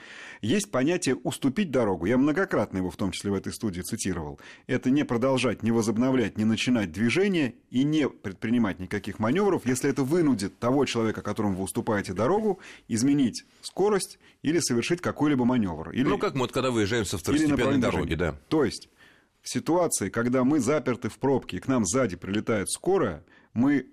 Есть 0.42 0.72
понятие 0.72 1.14
«уступить 1.14 1.70
дорогу». 1.70 2.06
Я 2.06 2.18
многократно 2.18 2.78
его, 2.78 2.90
в 2.90 2.96
том 2.96 3.12
числе 3.12 3.30
в 3.30 3.34
этой 3.34 3.52
студии, 3.52 3.80
цитировал. 3.80 4.40
Это 4.66 4.90
не 4.90 5.04
продолжать, 5.04 5.62
не 5.62 5.70
возобновлять, 5.70 6.36
не 6.36 6.44
начинать 6.44 6.90
движение 6.90 7.54
и 7.70 7.84
не 7.84 8.08
предпринимать 8.08 8.80
никаких 8.80 9.20
маневров, 9.20 9.64
если 9.66 9.88
это 9.88 10.02
вынудит 10.02 10.58
того 10.58 10.84
человека, 10.84 11.22
которому 11.22 11.58
вы 11.58 11.62
уступаете 11.62 12.12
дорогу, 12.12 12.58
изменить 12.88 13.44
скорость 13.62 14.18
или 14.42 14.58
совершить 14.58 15.00
какой-либо 15.00 15.44
маневр. 15.44 15.90
Или, 15.90 16.08
ну, 16.08 16.18
как 16.18 16.34
мы 16.34 16.40
вот 16.40 16.50
когда 16.50 16.72
выезжаем 16.72 17.04
со 17.04 17.18
второстепенной 17.18 17.78
дороги, 17.78 18.16
да. 18.16 18.36
То 18.48 18.64
есть, 18.64 18.88
в 19.42 19.48
ситуации, 19.48 20.08
когда 20.08 20.42
мы 20.42 20.58
заперты 20.58 21.08
в 21.08 21.20
пробке, 21.20 21.58
и 21.58 21.60
к 21.60 21.68
нам 21.68 21.86
сзади 21.86 22.16
прилетает 22.16 22.68
скорая, 22.68 23.24
мы 23.54 23.86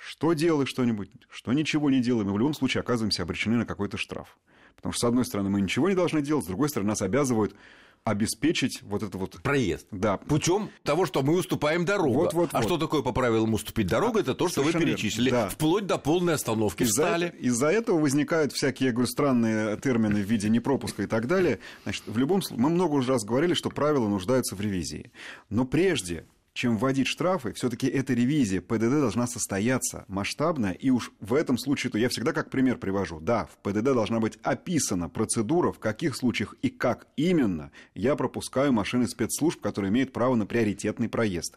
что 0.00 0.32
делай 0.32 0.66
что-нибудь, 0.66 1.10
что 1.28 1.52
ничего 1.52 1.90
не 1.90 2.00
делаем, 2.00 2.28
мы 2.28 2.34
в 2.34 2.38
любом 2.38 2.54
случае 2.54 2.80
оказываемся 2.80 3.22
обречены 3.22 3.56
на 3.56 3.66
какой-то 3.66 3.98
штраф. 3.98 4.38
Потому 4.76 4.92
что, 4.92 5.06
с 5.06 5.08
одной 5.08 5.24
стороны, 5.26 5.50
мы 5.50 5.60
ничего 5.60 5.90
не 5.90 5.94
должны 5.94 6.22
делать, 6.22 6.44
с 6.44 6.48
другой 6.48 6.70
стороны, 6.70 6.88
нас 6.88 7.02
обязывают 7.02 7.54
обеспечить 8.02 8.80
вот 8.82 9.02
это 9.02 9.18
вот... 9.18 9.42
Проезд. 9.42 9.86
Да. 9.90 10.16
Путем 10.16 10.70
того, 10.84 11.04
что 11.04 11.22
мы 11.22 11.34
уступаем 11.36 11.84
дорогу. 11.84 12.14
Вот, 12.14 12.32
вот, 12.32 12.50
а 12.52 12.58
вот. 12.58 12.64
что 12.64 12.78
такое 12.78 13.02
по 13.02 13.12
правилам 13.12 13.52
уступить 13.52 13.88
дорогу? 13.88 14.18
Это 14.18 14.34
то, 14.34 14.48
что 14.48 14.62
Совершенно 14.62 14.86
вы 14.86 14.90
перечислили. 14.92 15.30
Да. 15.30 15.50
Вплоть 15.50 15.86
до 15.86 15.98
полной 15.98 16.34
остановки 16.34 16.82
из-за 16.82 17.02
встали. 17.02 17.26
Это, 17.26 17.36
из-за 17.36 17.66
этого 17.66 18.00
возникают 18.00 18.54
всякие, 18.54 18.86
я 18.86 18.92
говорю, 18.92 19.06
странные 19.06 19.76
термины 19.76 20.22
в 20.22 20.24
виде 20.24 20.48
непропуска 20.48 21.02
и 21.02 21.06
так 21.06 21.26
далее. 21.26 21.58
Значит, 21.82 22.04
в 22.06 22.16
любом 22.16 22.40
случае, 22.40 22.62
мы 22.62 22.70
много 22.70 22.94
уже 22.94 23.12
раз 23.12 23.22
говорили, 23.22 23.52
что 23.52 23.68
правила 23.68 24.08
нуждаются 24.08 24.56
в 24.56 24.60
ревизии. 24.62 25.12
Но 25.50 25.66
прежде 25.66 26.24
чем 26.52 26.76
вводить 26.76 27.06
штрафы, 27.06 27.52
все-таки 27.52 27.86
эта 27.86 28.12
ревизия 28.12 28.60
ПДД 28.60 29.00
должна 29.00 29.26
состояться 29.26 30.04
масштабная, 30.08 30.72
и 30.72 30.90
уж 30.90 31.12
в 31.20 31.34
этом 31.34 31.58
случае, 31.58 31.90
то 31.90 31.98
я 31.98 32.08
всегда 32.08 32.32
как 32.32 32.50
пример 32.50 32.76
привожу. 32.76 33.20
Да, 33.20 33.46
в 33.46 33.56
ПДД 33.58 33.84
должна 33.84 34.20
быть 34.20 34.38
описана 34.42 35.08
процедура, 35.08 35.72
в 35.72 35.78
каких 35.78 36.16
случаях 36.16 36.54
и 36.62 36.68
как 36.68 37.06
именно 37.16 37.70
я 37.94 38.16
пропускаю 38.16 38.72
машины 38.72 39.06
спецслужб, 39.06 39.60
которые 39.60 39.90
имеют 39.90 40.12
право 40.12 40.34
на 40.34 40.46
приоритетный 40.46 41.08
проезд. 41.08 41.56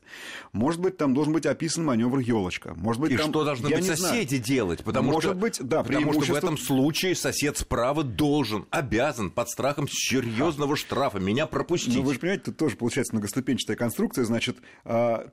Может 0.51 0.79
быть, 0.79 0.97
там 0.97 1.13
должен 1.13 1.33
быть 1.33 1.45
описан 1.45 1.83
маневр 1.83 2.19
елочка. 2.19 2.73
Может 2.75 3.01
быть, 3.01 3.11
и 3.11 3.17
там, 3.17 3.29
что 3.29 3.43
должны 3.43 3.69
быть 3.69 3.85
соседи 3.85 4.35
знаю. 4.35 4.43
делать? 4.43 4.83
Потому 4.83 5.11
Может 5.11 5.31
что, 5.31 5.39
быть, 5.39 5.57
да, 5.59 5.83
потому 5.83 5.87
преимущество... 5.87 6.23
что 6.25 6.33
в 6.33 6.37
этом 6.37 6.57
случае 6.57 7.15
сосед 7.15 7.57
справа 7.57 8.03
должен, 8.03 8.65
обязан 8.69 9.31
под 9.31 9.49
страхом 9.49 9.87
серьезного 9.89 10.75
штрафа 10.75 11.19
меня 11.19 11.47
пропустить. 11.47 11.95
Ну, 11.95 12.03
вы 12.03 12.13
же 12.13 12.19
понимаете, 12.19 12.45
тут 12.45 12.57
тоже 12.57 12.75
получается 12.75 13.15
многоступенчатая 13.15 13.75
конструкция. 13.75 14.25
Значит, 14.25 14.57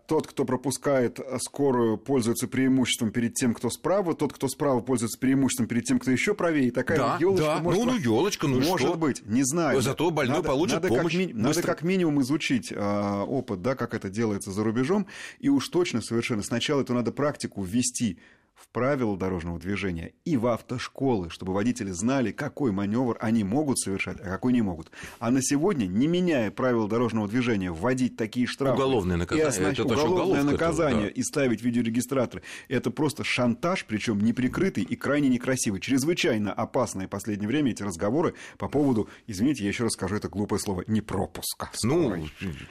тот, 0.06 0.26
кто 0.26 0.44
пропускает 0.44 1.20
скорую, 1.40 1.98
пользуется 1.98 2.48
преимуществом 2.48 3.10
перед 3.10 3.34
тем, 3.34 3.54
кто 3.54 3.70
справа, 3.70 4.14
тот, 4.14 4.32
кто 4.32 4.48
справа, 4.48 4.80
пользуется 4.80 5.18
преимуществом 5.18 5.66
перед 5.66 5.84
тем, 5.84 5.98
кто 5.98 6.10
еще 6.10 6.34
правее. 6.34 6.68
И 6.68 6.70
такая 6.70 6.98
да, 6.98 7.16
елочка 7.20 7.46
да. 7.46 7.58
может... 7.60 7.84
Ну, 7.84 7.92
ну, 7.92 7.98
елочка, 7.98 8.46
ну 8.46 8.60
Может 8.60 8.88
что? 8.88 8.96
быть, 8.96 9.26
не 9.26 9.42
знаю. 9.42 9.80
Зато 9.80 10.10
больной 10.10 10.36
надо, 10.38 10.48
получит 10.48 10.74
надо 10.74 10.88
помощь. 10.88 11.16
Как 11.16 11.26
ми... 11.26 11.32
Надо 11.32 11.62
как 11.62 11.82
минимум 11.82 12.20
изучить 12.22 12.72
а, 12.74 13.24
опыт, 13.24 13.62
да, 13.62 13.74
как 13.74 13.94
это 13.94 14.08
делается 14.08 14.50
за 14.50 14.64
рубежом, 14.64 15.06
и 15.38 15.48
уж 15.48 15.68
точно 15.68 16.00
совершенно 16.00 16.42
сначала 16.42 16.82
это 16.82 16.94
надо 16.94 17.12
практику 17.12 17.62
ввести 17.62 18.18
в 18.60 18.68
правила 18.68 19.16
дорожного 19.16 19.58
движения 19.58 20.12
и 20.24 20.36
в 20.36 20.46
автошколы, 20.46 21.30
чтобы 21.30 21.54
водители 21.54 21.90
знали, 21.90 22.30
какой 22.30 22.72
маневр 22.72 23.16
они 23.20 23.42
могут 23.42 23.78
совершать, 23.78 24.20
а 24.20 24.24
какой 24.24 24.52
не 24.52 24.60
могут. 24.60 24.90
А 25.18 25.30
на 25.30 25.40
сегодня, 25.42 25.86
не 25.86 26.06
меняя 26.06 26.50
правила 26.50 26.86
дорожного 26.86 27.26
движения, 27.26 27.72
вводить 27.72 28.16
такие 28.16 28.46
штрафы... 28.46 28.74
Уголовное 28.74 29.16
наказание. 29.16 29.46
И 29.46 29.48
оснащ... 29.48 29.78
это 29.78 29.84
уголовное 29.84 30.42
наказание 30.42 31.06
это, 31.06 31.14
да. 31.14 31.20
и 31.20 31.22
ставить 31.22 31.62
видеорегистраторы. 31.62 32.42
Это 32.68 32.90
просто 32.90 33.24
шантаж, 33.24 33.86
причем 33.86 34.20
неприкрытый 34.20 34.84
и 34.84 34.94
крайне 34.94 35.28
некрасивый. 35.28 35.80
Чрезвычайно 35.80 36.52
опасное 36.52 37.06
в 37.06 37.10
последнее 37.10 37.48
время 37.48 37.70
эти 37.70 37.82
разговоры 37.82 38.34
по 38.58 38.68
поводу, 38.68 39.08
извините, 39.26 39.62
я 39.62 39.70
еще 39.70 39.84
раз 39.84 39.92
скажу 39.92 40.16
это 40.16 40.28
глупое 40.28 40.60
слово, 40.60 40.84
не 40.86 41.00
пропуска. 41.00 41.70
Ну, 41.82 42.14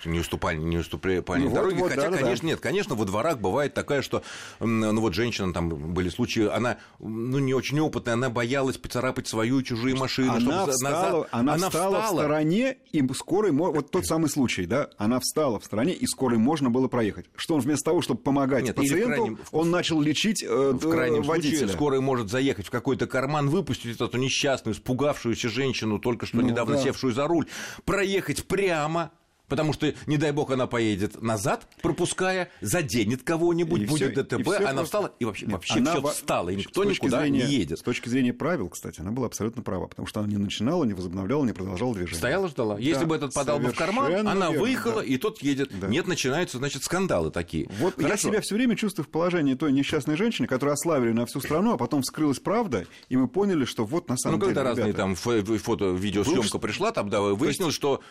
не 0.05 0.19
уступали, 0.19 0.57
не 0.57 0.77
уступали 0.77 1.19
ну, 1.25 1.53
дороги. 1.53 1.75
Вот, 1.75 1.81
вот, 1.81 1.91
Хотя, 1.91 2.11
да, 2.11 2.17
конечно, 2.17 2.43
да. 2.43 2.47
нет, 2.49 2.59
конечно, 2.59 2.95
во 2.95 3.05
дворах 3.05 3.39
бывает 3.39 3.73
такая, 3.73 4.01
что, 4.01 4.23
ну 4.59 5.01
вот 5.01 5.13
женщина 5.13 5.51
там 5.53 5.78
были 5.87 6.09
случаи, 6.09 6.47
она, 6.47 6.77
ну, 6.99 7.39
не 7.39 7.53
очень 7.53 7.79
опытная, 7.79 8.13
она 8.13 8.29
боялась 8.29 8.77
поцарапать 8.77 9.27
свою 9.27 9.59
и 9.59 9.63
чужие 9.63 9.95
машины. 9.95 10.29
Она, 10.29 10.39
чтобы 10.39 10.71
встала, 10.71 10.93
назад... 10.93 11.27
она, 11.31 11.53
она 11.53 11.69
встала, 11.69 12.01
встала 12.01 12.05
в 12.05 12.19
стороне, 12.19 12.77
и 12.91 13.13
скорой, 13.13 13.51
вот 13.51 13.91
тот 13.91 14.05
самый 14.05 14.29
случай, 14.29 14.65
да, 14.65 14.89
она 14.97 15.19
встала 15.19 15.59
в 15.59 15.65
стороне, 15.65 15.93
и 15.93 16.05
скорой 16.05 16.37
можно 16.37 16.69
было 16.69 16.87
проехать. 16.87 17.27
Что 17.35 17.55
он 17.55 17.61
вместо 17.61 17.85
того, 17.85 18.01
чтобы 18.01 18.21
помогать 18.21 18.65
Нет, 18.65 18.75
пациенту, 18.75 19.07
крайнем, 19.07 19.39
он 19.51 19.71
начал 19.71 20.01
лечить 20.01 20.43
э, 20.43 20.71
в 20.73 20.89
крайнем 20.89 21.23
водителя. 21.23 21.57
случае 21.59 21.75
скорая 21.75 22.01
может 22.01 22.29
заехать 22.29 22.67
в 22.67 22.69
какой-то 22.69 23.07
карман, 23.07 23.49
выпустить 23.49 23.99
эту 23.99 24.17
несчастную, 24.17 24.75
испугавшуюся 24.75 25.49
женщину, 25.49 25.99
только 25.99 26.25
что 26.25 26.37
ну, 26.37 26.43
недавно 26.43 26.75
да. 26.75 26.83
севшую 26.83 27.13
за 27.13 27.27
руль, 27.27 27.47
проехать 27.85 28.45
прямо 28.45 29.11
потому 29.49 29.73
что, 29.73 29.93
не 30.05 30.17
дай 30.17 30.31
бог, 30.31 30.51
она 30.51 30.67
поедет 30.67 31.21
назад, 31.21 31.67
пропуская, 31.81 32.49
заденет 32.61 33.23
кого-нибудь, 33.23 33.81
и 33.81 33.85
будет 33.85 34.13
все, 34.13 34.23
ДТП, 34.23 34.47
она 34.47 34.67
просто... 34.67 34.83
встала, 34.83 35.11
и 35.19 35.25
вообще, 35.25 35.45
Нет, 35.45 35.53
вообще 35.53 35.83
все 35.83 36.01
встала, 36.07 36.49
и 36.49 36.55
никто 36.55 36.83
никуда 36.83 37.21
зрения, 37.21 37.45
не 37.45 37.51
едет. 37.51 37.79
С 37.79 37.81
точки 37.81 38.09
зрения 38.09 38.33
правил, 38.33 38.69
кстати, 38.69 39.01
она 39.01 39.11
была 39.11 39.27
абсолютно 39.27 39.63
права, 39.63 39.87
потому 39.87 40.07
что 40.07 40.19
она 40.19 40.29
не 40.29 40.37
начинала, 40.37 40.83
не 40.83 40.93
возобновляла, 40.93 41.43
не 41.43 41.53
продолжала 41.53 41.93
движение. 41.93 42.17
Стояла, 42.17 42.47
ждала. 42.47 42.77
Если 42.79 43.01
да, 43.01 43.07
бы 43.07 43.15
этот 43.15 43.33
подал 43.33 43.59
бы 43.59 43.71
в 43.71 43.75
карман, 43.75 44.13
она 44.15 44.49
верно, 44.49 44.59
выехала, 44.59 45.01
да. 45.01 45.03
и 45.03 45.17
тот 45.17 45.41
едет. 45.41 45.71
Да. 45.79 45.87
Нет, 45.87 46.07
начинаются, 46.07 46.57
значит, 46.57 46.83
скандалы 46.83 47.31
такие. 47.31 47.69
Вот 47.79 47.95
Хорошо. 47.95 48.09
я 48.09 48.17
себя 48.17 48.41
все 48.41 48.55
время 48.55 48.75
чувствую 48.75 49.05
в 49.05 49.09
положении 49.09 49.55
той 49.55 49.71
несчастной 49.71 50.15
женщины, 50.15 50.47
которую 50.47 50.73
ославили 50.73 51.11
на 51.11 51.25
всу 51.25 51.41
страну, 51.41 51.73
а 51.73 51.77
потом 51.77 52.01
вскрылась 52.01 52.39
правда, 52.39 52.85
и 53.09 53.17
мы 53.17 53.27
поняли, 53.27 53.65
что 53.65 53.85
вот 53.85 54.09
на 54.09 54.17
самом 54.17 54.39
ну, 54.39 54.45
деле, 54.45 54.55
когда 54.55 54.69
разные 54.69 54.93
там 54.93 55.15
фото, 55.15 55.91
видеосъемка 55.91 56.59
пришла, 56.59 56.91
там, 56.91 57.09
да, 57.09 57.21
выяснилось, 57.21 57.75
что 57.75 58.01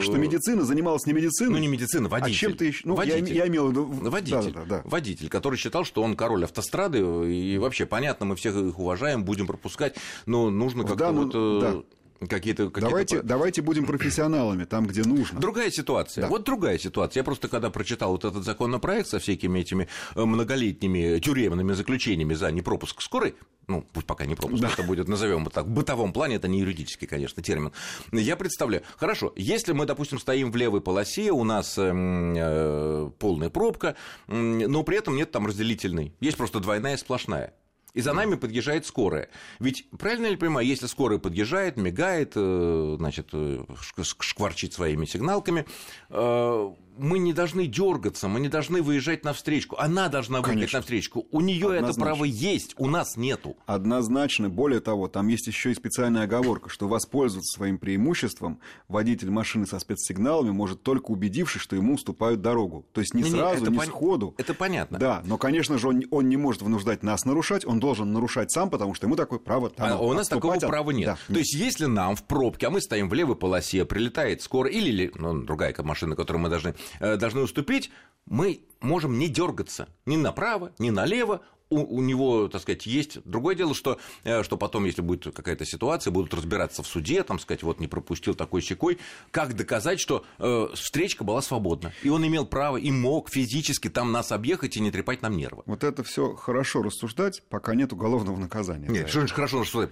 что 0.00 0.18
медицина 0.18 0.64
занималась 0.64 1.06
не 1.06 1.12
медициной. 1.12 1.52
Ну, 1.52 1.58
не 1.58 1.68
медицина, 1.68 2.08
водитель. 2.08 2.36
А 2.36 2.38
чем-то 2.38 2.64
еще. 2.64 2.80
Ну, 2.84 2.94
водитель. 2.94 3.28
Я, 3.28 3.44
я 3.44 3.48
имел 3.48 3.68
в 3.68 3.70
виду. 3.70 3.84
Водитель. 3.84 4.52
Да, 4.52 4.60
да, 4.60 4.64
да. 4.64 4.82
Водитель, 4.84 5.28
который 5.28 5.56
считал, 5.56 5.84
что 5.84 6.02
он 6.02 6.16
король 6.16 6.44
автострады. 6.44 6.98
И 6.98 7.58
вообще, 7.58 7.86
понятно, 7.86 8.26
мы 8.26 8.36
всех 8.36 8.56
их 8.56 8.78
уважаем, 8.78 9.24
будем 9.24 9.46
пропускать. 9.46 9.96
Но 10.26 10.50
нужно 10.50 10.82
как-то 10.82 10.96
да, 10.96 11.12
вот. 11.12 11.34
Ну, 11.34 11.60
да 11.60 11.82
какие-то... 12.26 12.70
Какие 12.70 12.88
давайте, 12.88 13.22
давайте 13.22 13.62
будем 13.62 13.86
профессионалами 13.86 14.64
там, 14.64 14.86
где 14.86 15.02
нужно. 15.02 15.40
Другая 15.40 15.70
ситуация. 15.70 16.22
Да. 16.22 16.28
Вот 16.28 16.44
другая 16.44 16.78
ситуация. 16.78 17.20
Я 17.20 17.24
просто 17.24 17.48
когда 17.48 17.70
прочитал 17.70 18.12
вот 18.12 18.24
этот 18.24 18.44
законопроект 18.44 19.08
со 19.08 19.18
всякими 19.18 19.60
этими 19.60 19.88
э, 20.14 20.24
многолетними 20.24 21.20
тюремными 21.20 21.72
заключениями 21.74 22.34
за 22.34 22.50
непропуск 22.50 23.00
скорой, 23.00 23.36
ну, 23.68 23.86
пусть 23.92 24.06
пока 24.06 24.24
не 24.24 24.34
пропуск, 24.34 24.62
да. 24.62 24.70
это 24.72 24.82
будет, 24.82 25.08
назовем 25.08 25.42
это 25.42 25.50
так, 25.50 25.66
в 25.66 25.70
бытовом 25.70 26.12
плане, 26.12 26.36
это 26.36 26.48
не 26.48 26.60
юридический, 26.60 27.06
конечно, 27.06 27.42
термин. 27.42 27.72
Я 28.12 28.36
представляю, 28.36 28.82
хорошо, 28.96 29.32
если 29.36 29.72
мы, 29.72 29.86
допустим, 29.86 30.18
стоим 30.18 30.50
в 30.50 30.56
левой 30.56 30.80
полосе, 30.80 31.30
у 31.30 31.44
нас 31.44 31.78
э, 31.78 31.92
э, 31.92 33.10
полная 33.18 33.50
пробка, 33.50 33.94
но 34.26 34.82
при 34.82 34.96
этом 34.96 35.16
нет 35.16 35.30
там 35.30 35.46
разделительной, 35.46 36.14
есть 36.20 36.36
просто 36.38 36.60
двойная 36.60 36.96
сплошная 36.96 37.52
и 37.94 38.00
за 38.00 38.12
нами 38.12 38.36
подъезжает 38.36 38.86
скорая. 38.86 39.28
Ведь, 39.58 39.88
правильно 39.98 40.26
ли 40.26 40.36
понимаю, 40.36 40.66
если 40.66 40.86
скорая 40.86 41.18
подъезжает, 41.18 41.76
мигает, 41.76 42.32
э, 42.36 42.94
значит, 42.96 43.30
э, 43.32 43.64
шкварчит 44.02 44.72
своими 44.72 45.04
сигналками, 45.04 45.66
э, 46.10 46.72
мы 46.98 47.18
не 47.18 47.32
должны 47.32 47.66
дергаться, 47.66 48.28
мы 48.28 48.40
не 48.40 48.48
должны 48.48 48.82
выезжать 48.82 49.24
на 49.24 49.32
встречку. 49.32 49.76
Она 49.78 50.08
должна 50.08 50.38
выехать 50.38 50.54
Конечно. 50.54 50.78
на 50.78 50.82
встречку. 50.82 51.26
У 51.30 51.40
нее 51.40 51.76
это 51.76 51.94
право 51.94 52.24
есть, 52.24 52.74
у 52.76 52.86
нас 52.86 53.16
нету. 53.16 53.56
Однозначно. 53.66 54.48
Более 54.48 54.80
того, 54.80 55.08
там 55.08 55.28
есть 55.28 55.46
еще 55.46 55.70
и 55.70 55.74
специальная 55.74 56.24
оговорка, 56.24 56.68
что 56.68 56.88
воспользоваться 56.88 57.56
своим 57.56 57.78
преимуществом 57.78 58.60
водитель 58.88 59.30
машины 59.30 59.66
со 59.66 59.78
спецсигналами 59.78 60.50
может 60.50 60.82
только 60.82 61.10
убедившись, 61.10 61.62
что 61.62 61.76
ему 61.76 61.94
уступают 61.94 62.40
дорогу. 62.40 62.86
То 62.92 63.00
есть 63.00 63.14
не, 63.14 63.22
не 63.22 63.30
сразу, 63.30 63.64
не, 63.64 63.70
не 63.70 63.78
пон... 63.78 63.86
сходу. 63.86 64.34
Это 64.36 64.54
понятно. 64.54 64.98
Да, 64.98 65.22
но, 65.24 65.38
конечно 65.38 65.78
же, 65.78 65.88
он, 65.88 66.02
он 66.10 66.28
не 66.28 66.36
может 66.36 66.62
вынуждать 66.62 67.02
нас 67.02 67.24
нарушать, 67.24 67.64
он 67.64 67.80
должен 67.80 68.12
нарушать 68.12 68.50
сам, 68.50 68.70
потому 68.70 68.94
что 68.94 69.06
ему 69.06 69.16
такое 69.16 69.38
право 69.38 69.70
там, 69.70 69.92
А 69.92 69.98
у 69.98 70.12
нас 70.12 70.28
такого 70.28 70.54
от... 70.54 70.60
права 70.60 70.90
нет. 70.90 71.06
Да. 71.06 71.34
То 71.34 71.38
есть 71.38 71.54
если 71.54 71.86
нам 71.86 72.16
в 72.16 72.24
пробке, 72.24 72.66
а 72.66 72.70
мы 72.70 72.80
стоим 72.80 73.08
в 73.08 73.14
левой 73.14 73.36
полосе, 73.36 73.84
прилетает 73.84 74.42
скоро, 74.42 74.68
или 74.68 75.12
ну, 75.14 75.42
другая 75.42 75.74
машина, 75.78 76.16
которую 76.16 76.42
мы 76.42 76.48
должны 76.48 76.74
должны 77.00 77.42
уступить, 77.42 77.90
мы 78.26 78.60
можем 78.80 79.18
не 79.18 79.28
дергаться 79.28 79.88
ни 80.06 80.16
направо, 80.16 80.72
ни 80.78 80.90
налево, 80.90 81.42
у, 81.70 81.96
у 81.98 82.00
него, 82.02 82.48
так 82.48 82.62
сказать, 82.62 82.86
есть. 82.86 83.18
Другое 83.24 83.54
дело, 83.54 83.74
что, 83.74 83.98
э, 84.24 84.42
что 84.42 84.56
потом, 84.56 84.84
если 84.84 85.02
будет 85.02 85.34
какая-то 85.34 85.64
ситуация, 85.64 86.10
будут 86.10 86.32
разбираться 86.34 86.82
в 86.82 86.86
суде, 86.86 87.22
там, 87.22 87.38
сказать, 87.38 87.62
вот 87.62 87.80
не 87.80 87.86
пропустил 87.86 88.34
такой 88.34 88.62
секой, 88.62 88.98
как 89.30 89.54
доказать, 89.54 90.00
что 90.00 90.24
э, 90.38 90.68
встречка 90.74 91.24
была 91.24 91.42
свободна. 91.42 91.92
И 92.02 92.08
он 92.08 92.26
имел 92.26 92.46
право 92.46 92.76
и 92.76 92.90
мог 92.90 93.30
физически 93.30 93.88
там 93.88 94.12
нас 94.12 94.32
объехать 94.32 94.76
и 94.76 94.80
не 94.80 94.90
трепать 94.90 95.22
нам 95.22 95.36
нервы. 95.36 95.62
Вот 95.66 95.84
это 95.84 96.02
все 96.02 96.34
хорошо 96.34 96.82
рассуждать, 96.82 97.42
пока 97.48 97.74
нет 97.74 97.92
уголовного 97.92 98.36
наказания. 98.38 98.88
Нет, 98.88 99.08
что 99.08 99.20
значит 99.20 99.34
хорошо 99.34 99.60
рассуждать? 99.60 99.90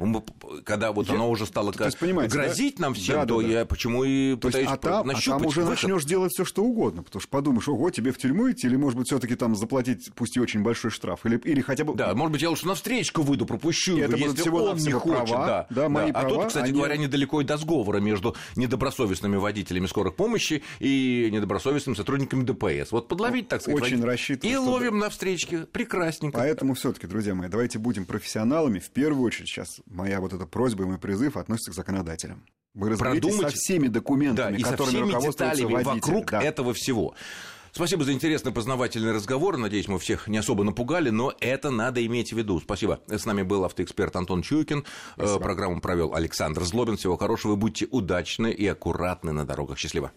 Когда 0.65 0.93
вот 0.93 1.09
я... 1.09 1.15
оно 1.15 1.31
уже 1.31 1.47
стало 1.47 1.73
то 1.73 1.85
есть, 1.85 1.99
грозить 2.01 2.77
да? 2.77 2.83
нам 2.83 2.95
всем, 2.95 3.17
да, 3.17 3.27
то 3.27 3.43
да, 3.43 3.49
я 3.49 3.67
почему 3.67 4.05
и 4.05 4.35
то 4.35 4.49
пытаюсь 4.49 4.69
есть, 4.69 4.73
а 4.73 4.77
там, 4.77 5.11
а 5.11 5.15
там 5.15 5.47
уже 5.47 5.65
начнешь 5.65 6.05
делать 6.05 6.33
все, 6.33 6.45
что 6.45 6.63
угодно, 6.63 7.03
потому 7.03 7.21
что 7.21 7.31
подумаешь, 7.31 7.69
ого, 7.69 7.91
тебе 7.91 8.13
в 8.13 8.19
тюрьму 8.19 8.51
идти, 8.51 8.67
или, 8.67 8.77
может 8.77 8.99
быть, 8.99 9.09
все-таки 9.09 9.37
там 9.37 9.55
заплатить, 9.55 10.11
пусть 10.15 10.37
и 10.37 10.41
очень 10.41 10.63
большой 10.63 10.91
штраф, 10.91 11.27
или, 11.27 11.39
или 11.39 11.61
хотя 11.67 11.85
бы... 11.85 11.95
Да, 11.95 12.15
может 12.15 12.33
быть, 12.33 12.43
я 12.43 12.51
лучше 12.51 12.67
на 12.67 12.75
встречку 12.75 13.23
выйду, 13.23 13.47
пропущу, 13.47 13.99
это 13.99 14.17
если 14.17 14.37
всего 14.37 14.65
он 14.65 14.77
не 14.77 14.93
хочет. 14.93 15.29
Права, 15.29 15.47
да, 15.47 15.83
да, 15.83 15.89
мои 15.89 16.13
да. 16.13 16.21
А 16.21 16.23
права, 16.23 16.37
тут, 16.37 16.47
кстати 16.49 16.65
они... 16.65 16.73
говоря, 16.73 16.97
недалеко 16.97 17.41
и 17.41 17.45
до 17.45 17.57
сговора 17.57 17.99
между 17.99 18.35
недобросовестными 18.57 19.37
водителями 19.37 19.87
скорых 19.87 20.17
помощи 20.17 20.63
и 20.79 21.29
недобросовестными 21.33 21.97
сотрудниками 21.97 22.45
ДПС. 22.45 22.93
Вот 22.93 23.09
подловить, 23.09 23.49
так 23.49 23.63
сказать, 23.63 23.83
Очень 23.83 24.05
рассчитываю, 24.05 24.55
и 24.55 24.57
ловим 24.57 24.99
на 24.99 25.11
встречке. 25.11 25.67
Прекрасненько. 25.67 26.39
Поэтому 26.39 26.75
все 26.75 26.93
таки 26.93 27.07
друзья 27.07 27.35
мои, 27.35 27.49
давайте 27.49 27.79
будем 27.79 28.07
профессионалами. 28.07 28.79
В 28.79 28.91
первую 28.91 29.25
очередь 29.25 29.49
сейчас 29.49 29.81
моя 29.87 30.21
вот 30.21 30.33
эта 30.33 30.47
просьба 30.47 30.85
и 30.85 30.87
мой 30.87 30.99
призыв 30.99 31.37
относится 31.37 31.73
к 31.73 31.75
законодателям. 31.75 32.45
Вы 32.75 32.91
разберитесь 32.91 33.37
со 33.37 33.49
всеми 33.49 33.89
документами, 33.89 34.59
да, 34.59 34.71
которыми 34.71 35.09
и 35.09 35.13
со 35.13 35.19
всеми 35.21 35.31
деталями 35.31 35.73
водитель. 35.73 35.95
вокруг 35.95 36.31
да. 36.31 36.43
этого 36.43 36.75
всего. 36.75 37.15
Спасибо 37.77 38.05
за 38.05 38.15
интересный 38.15 38.53
познавательный 38.53 39.13
разговор. 39.13 39.59
Надеюсь, 39.59 39.87
мы 39.87 39.99
всех 39.99 40.29
не 40.29 40.39
особо 40.39 40.65
напугали, 40.65 41.11
но 41.11 41.35
это 41.41 41.69
надо 41.69 42.05
иметь 42.07 42.33
в 42.33 42.39
виду. 42.39 42.59
Спасибо. 42.59 43.01
С 43.07 43.27
нами 43.27 43.43
был 43.43 43.67
автоэксперт 43.67 44.17
Антон 44.17 44.41
Чуйкин. 44.41 44.79
Э, 44.79 44.83
Спасибо. 45.17 45.41
Программу 45.41 45.81
провел 45.83 46.15
Александр 46.15 46.65
Злобин. 46.65 46.97
Всего 46.97 47.19
хорошего. 47.19 47.51
Вы 47.51 47.59
будьте 47.59 47.87
удачны 47.91 48.51
и 48.51 48.67
аккуратны 48.67 49.33
на 49.33 49.45
дорогах. 49.45 49.77
Счастливо. 49.77 50.11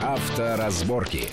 Авторазборки. 0.00 1.28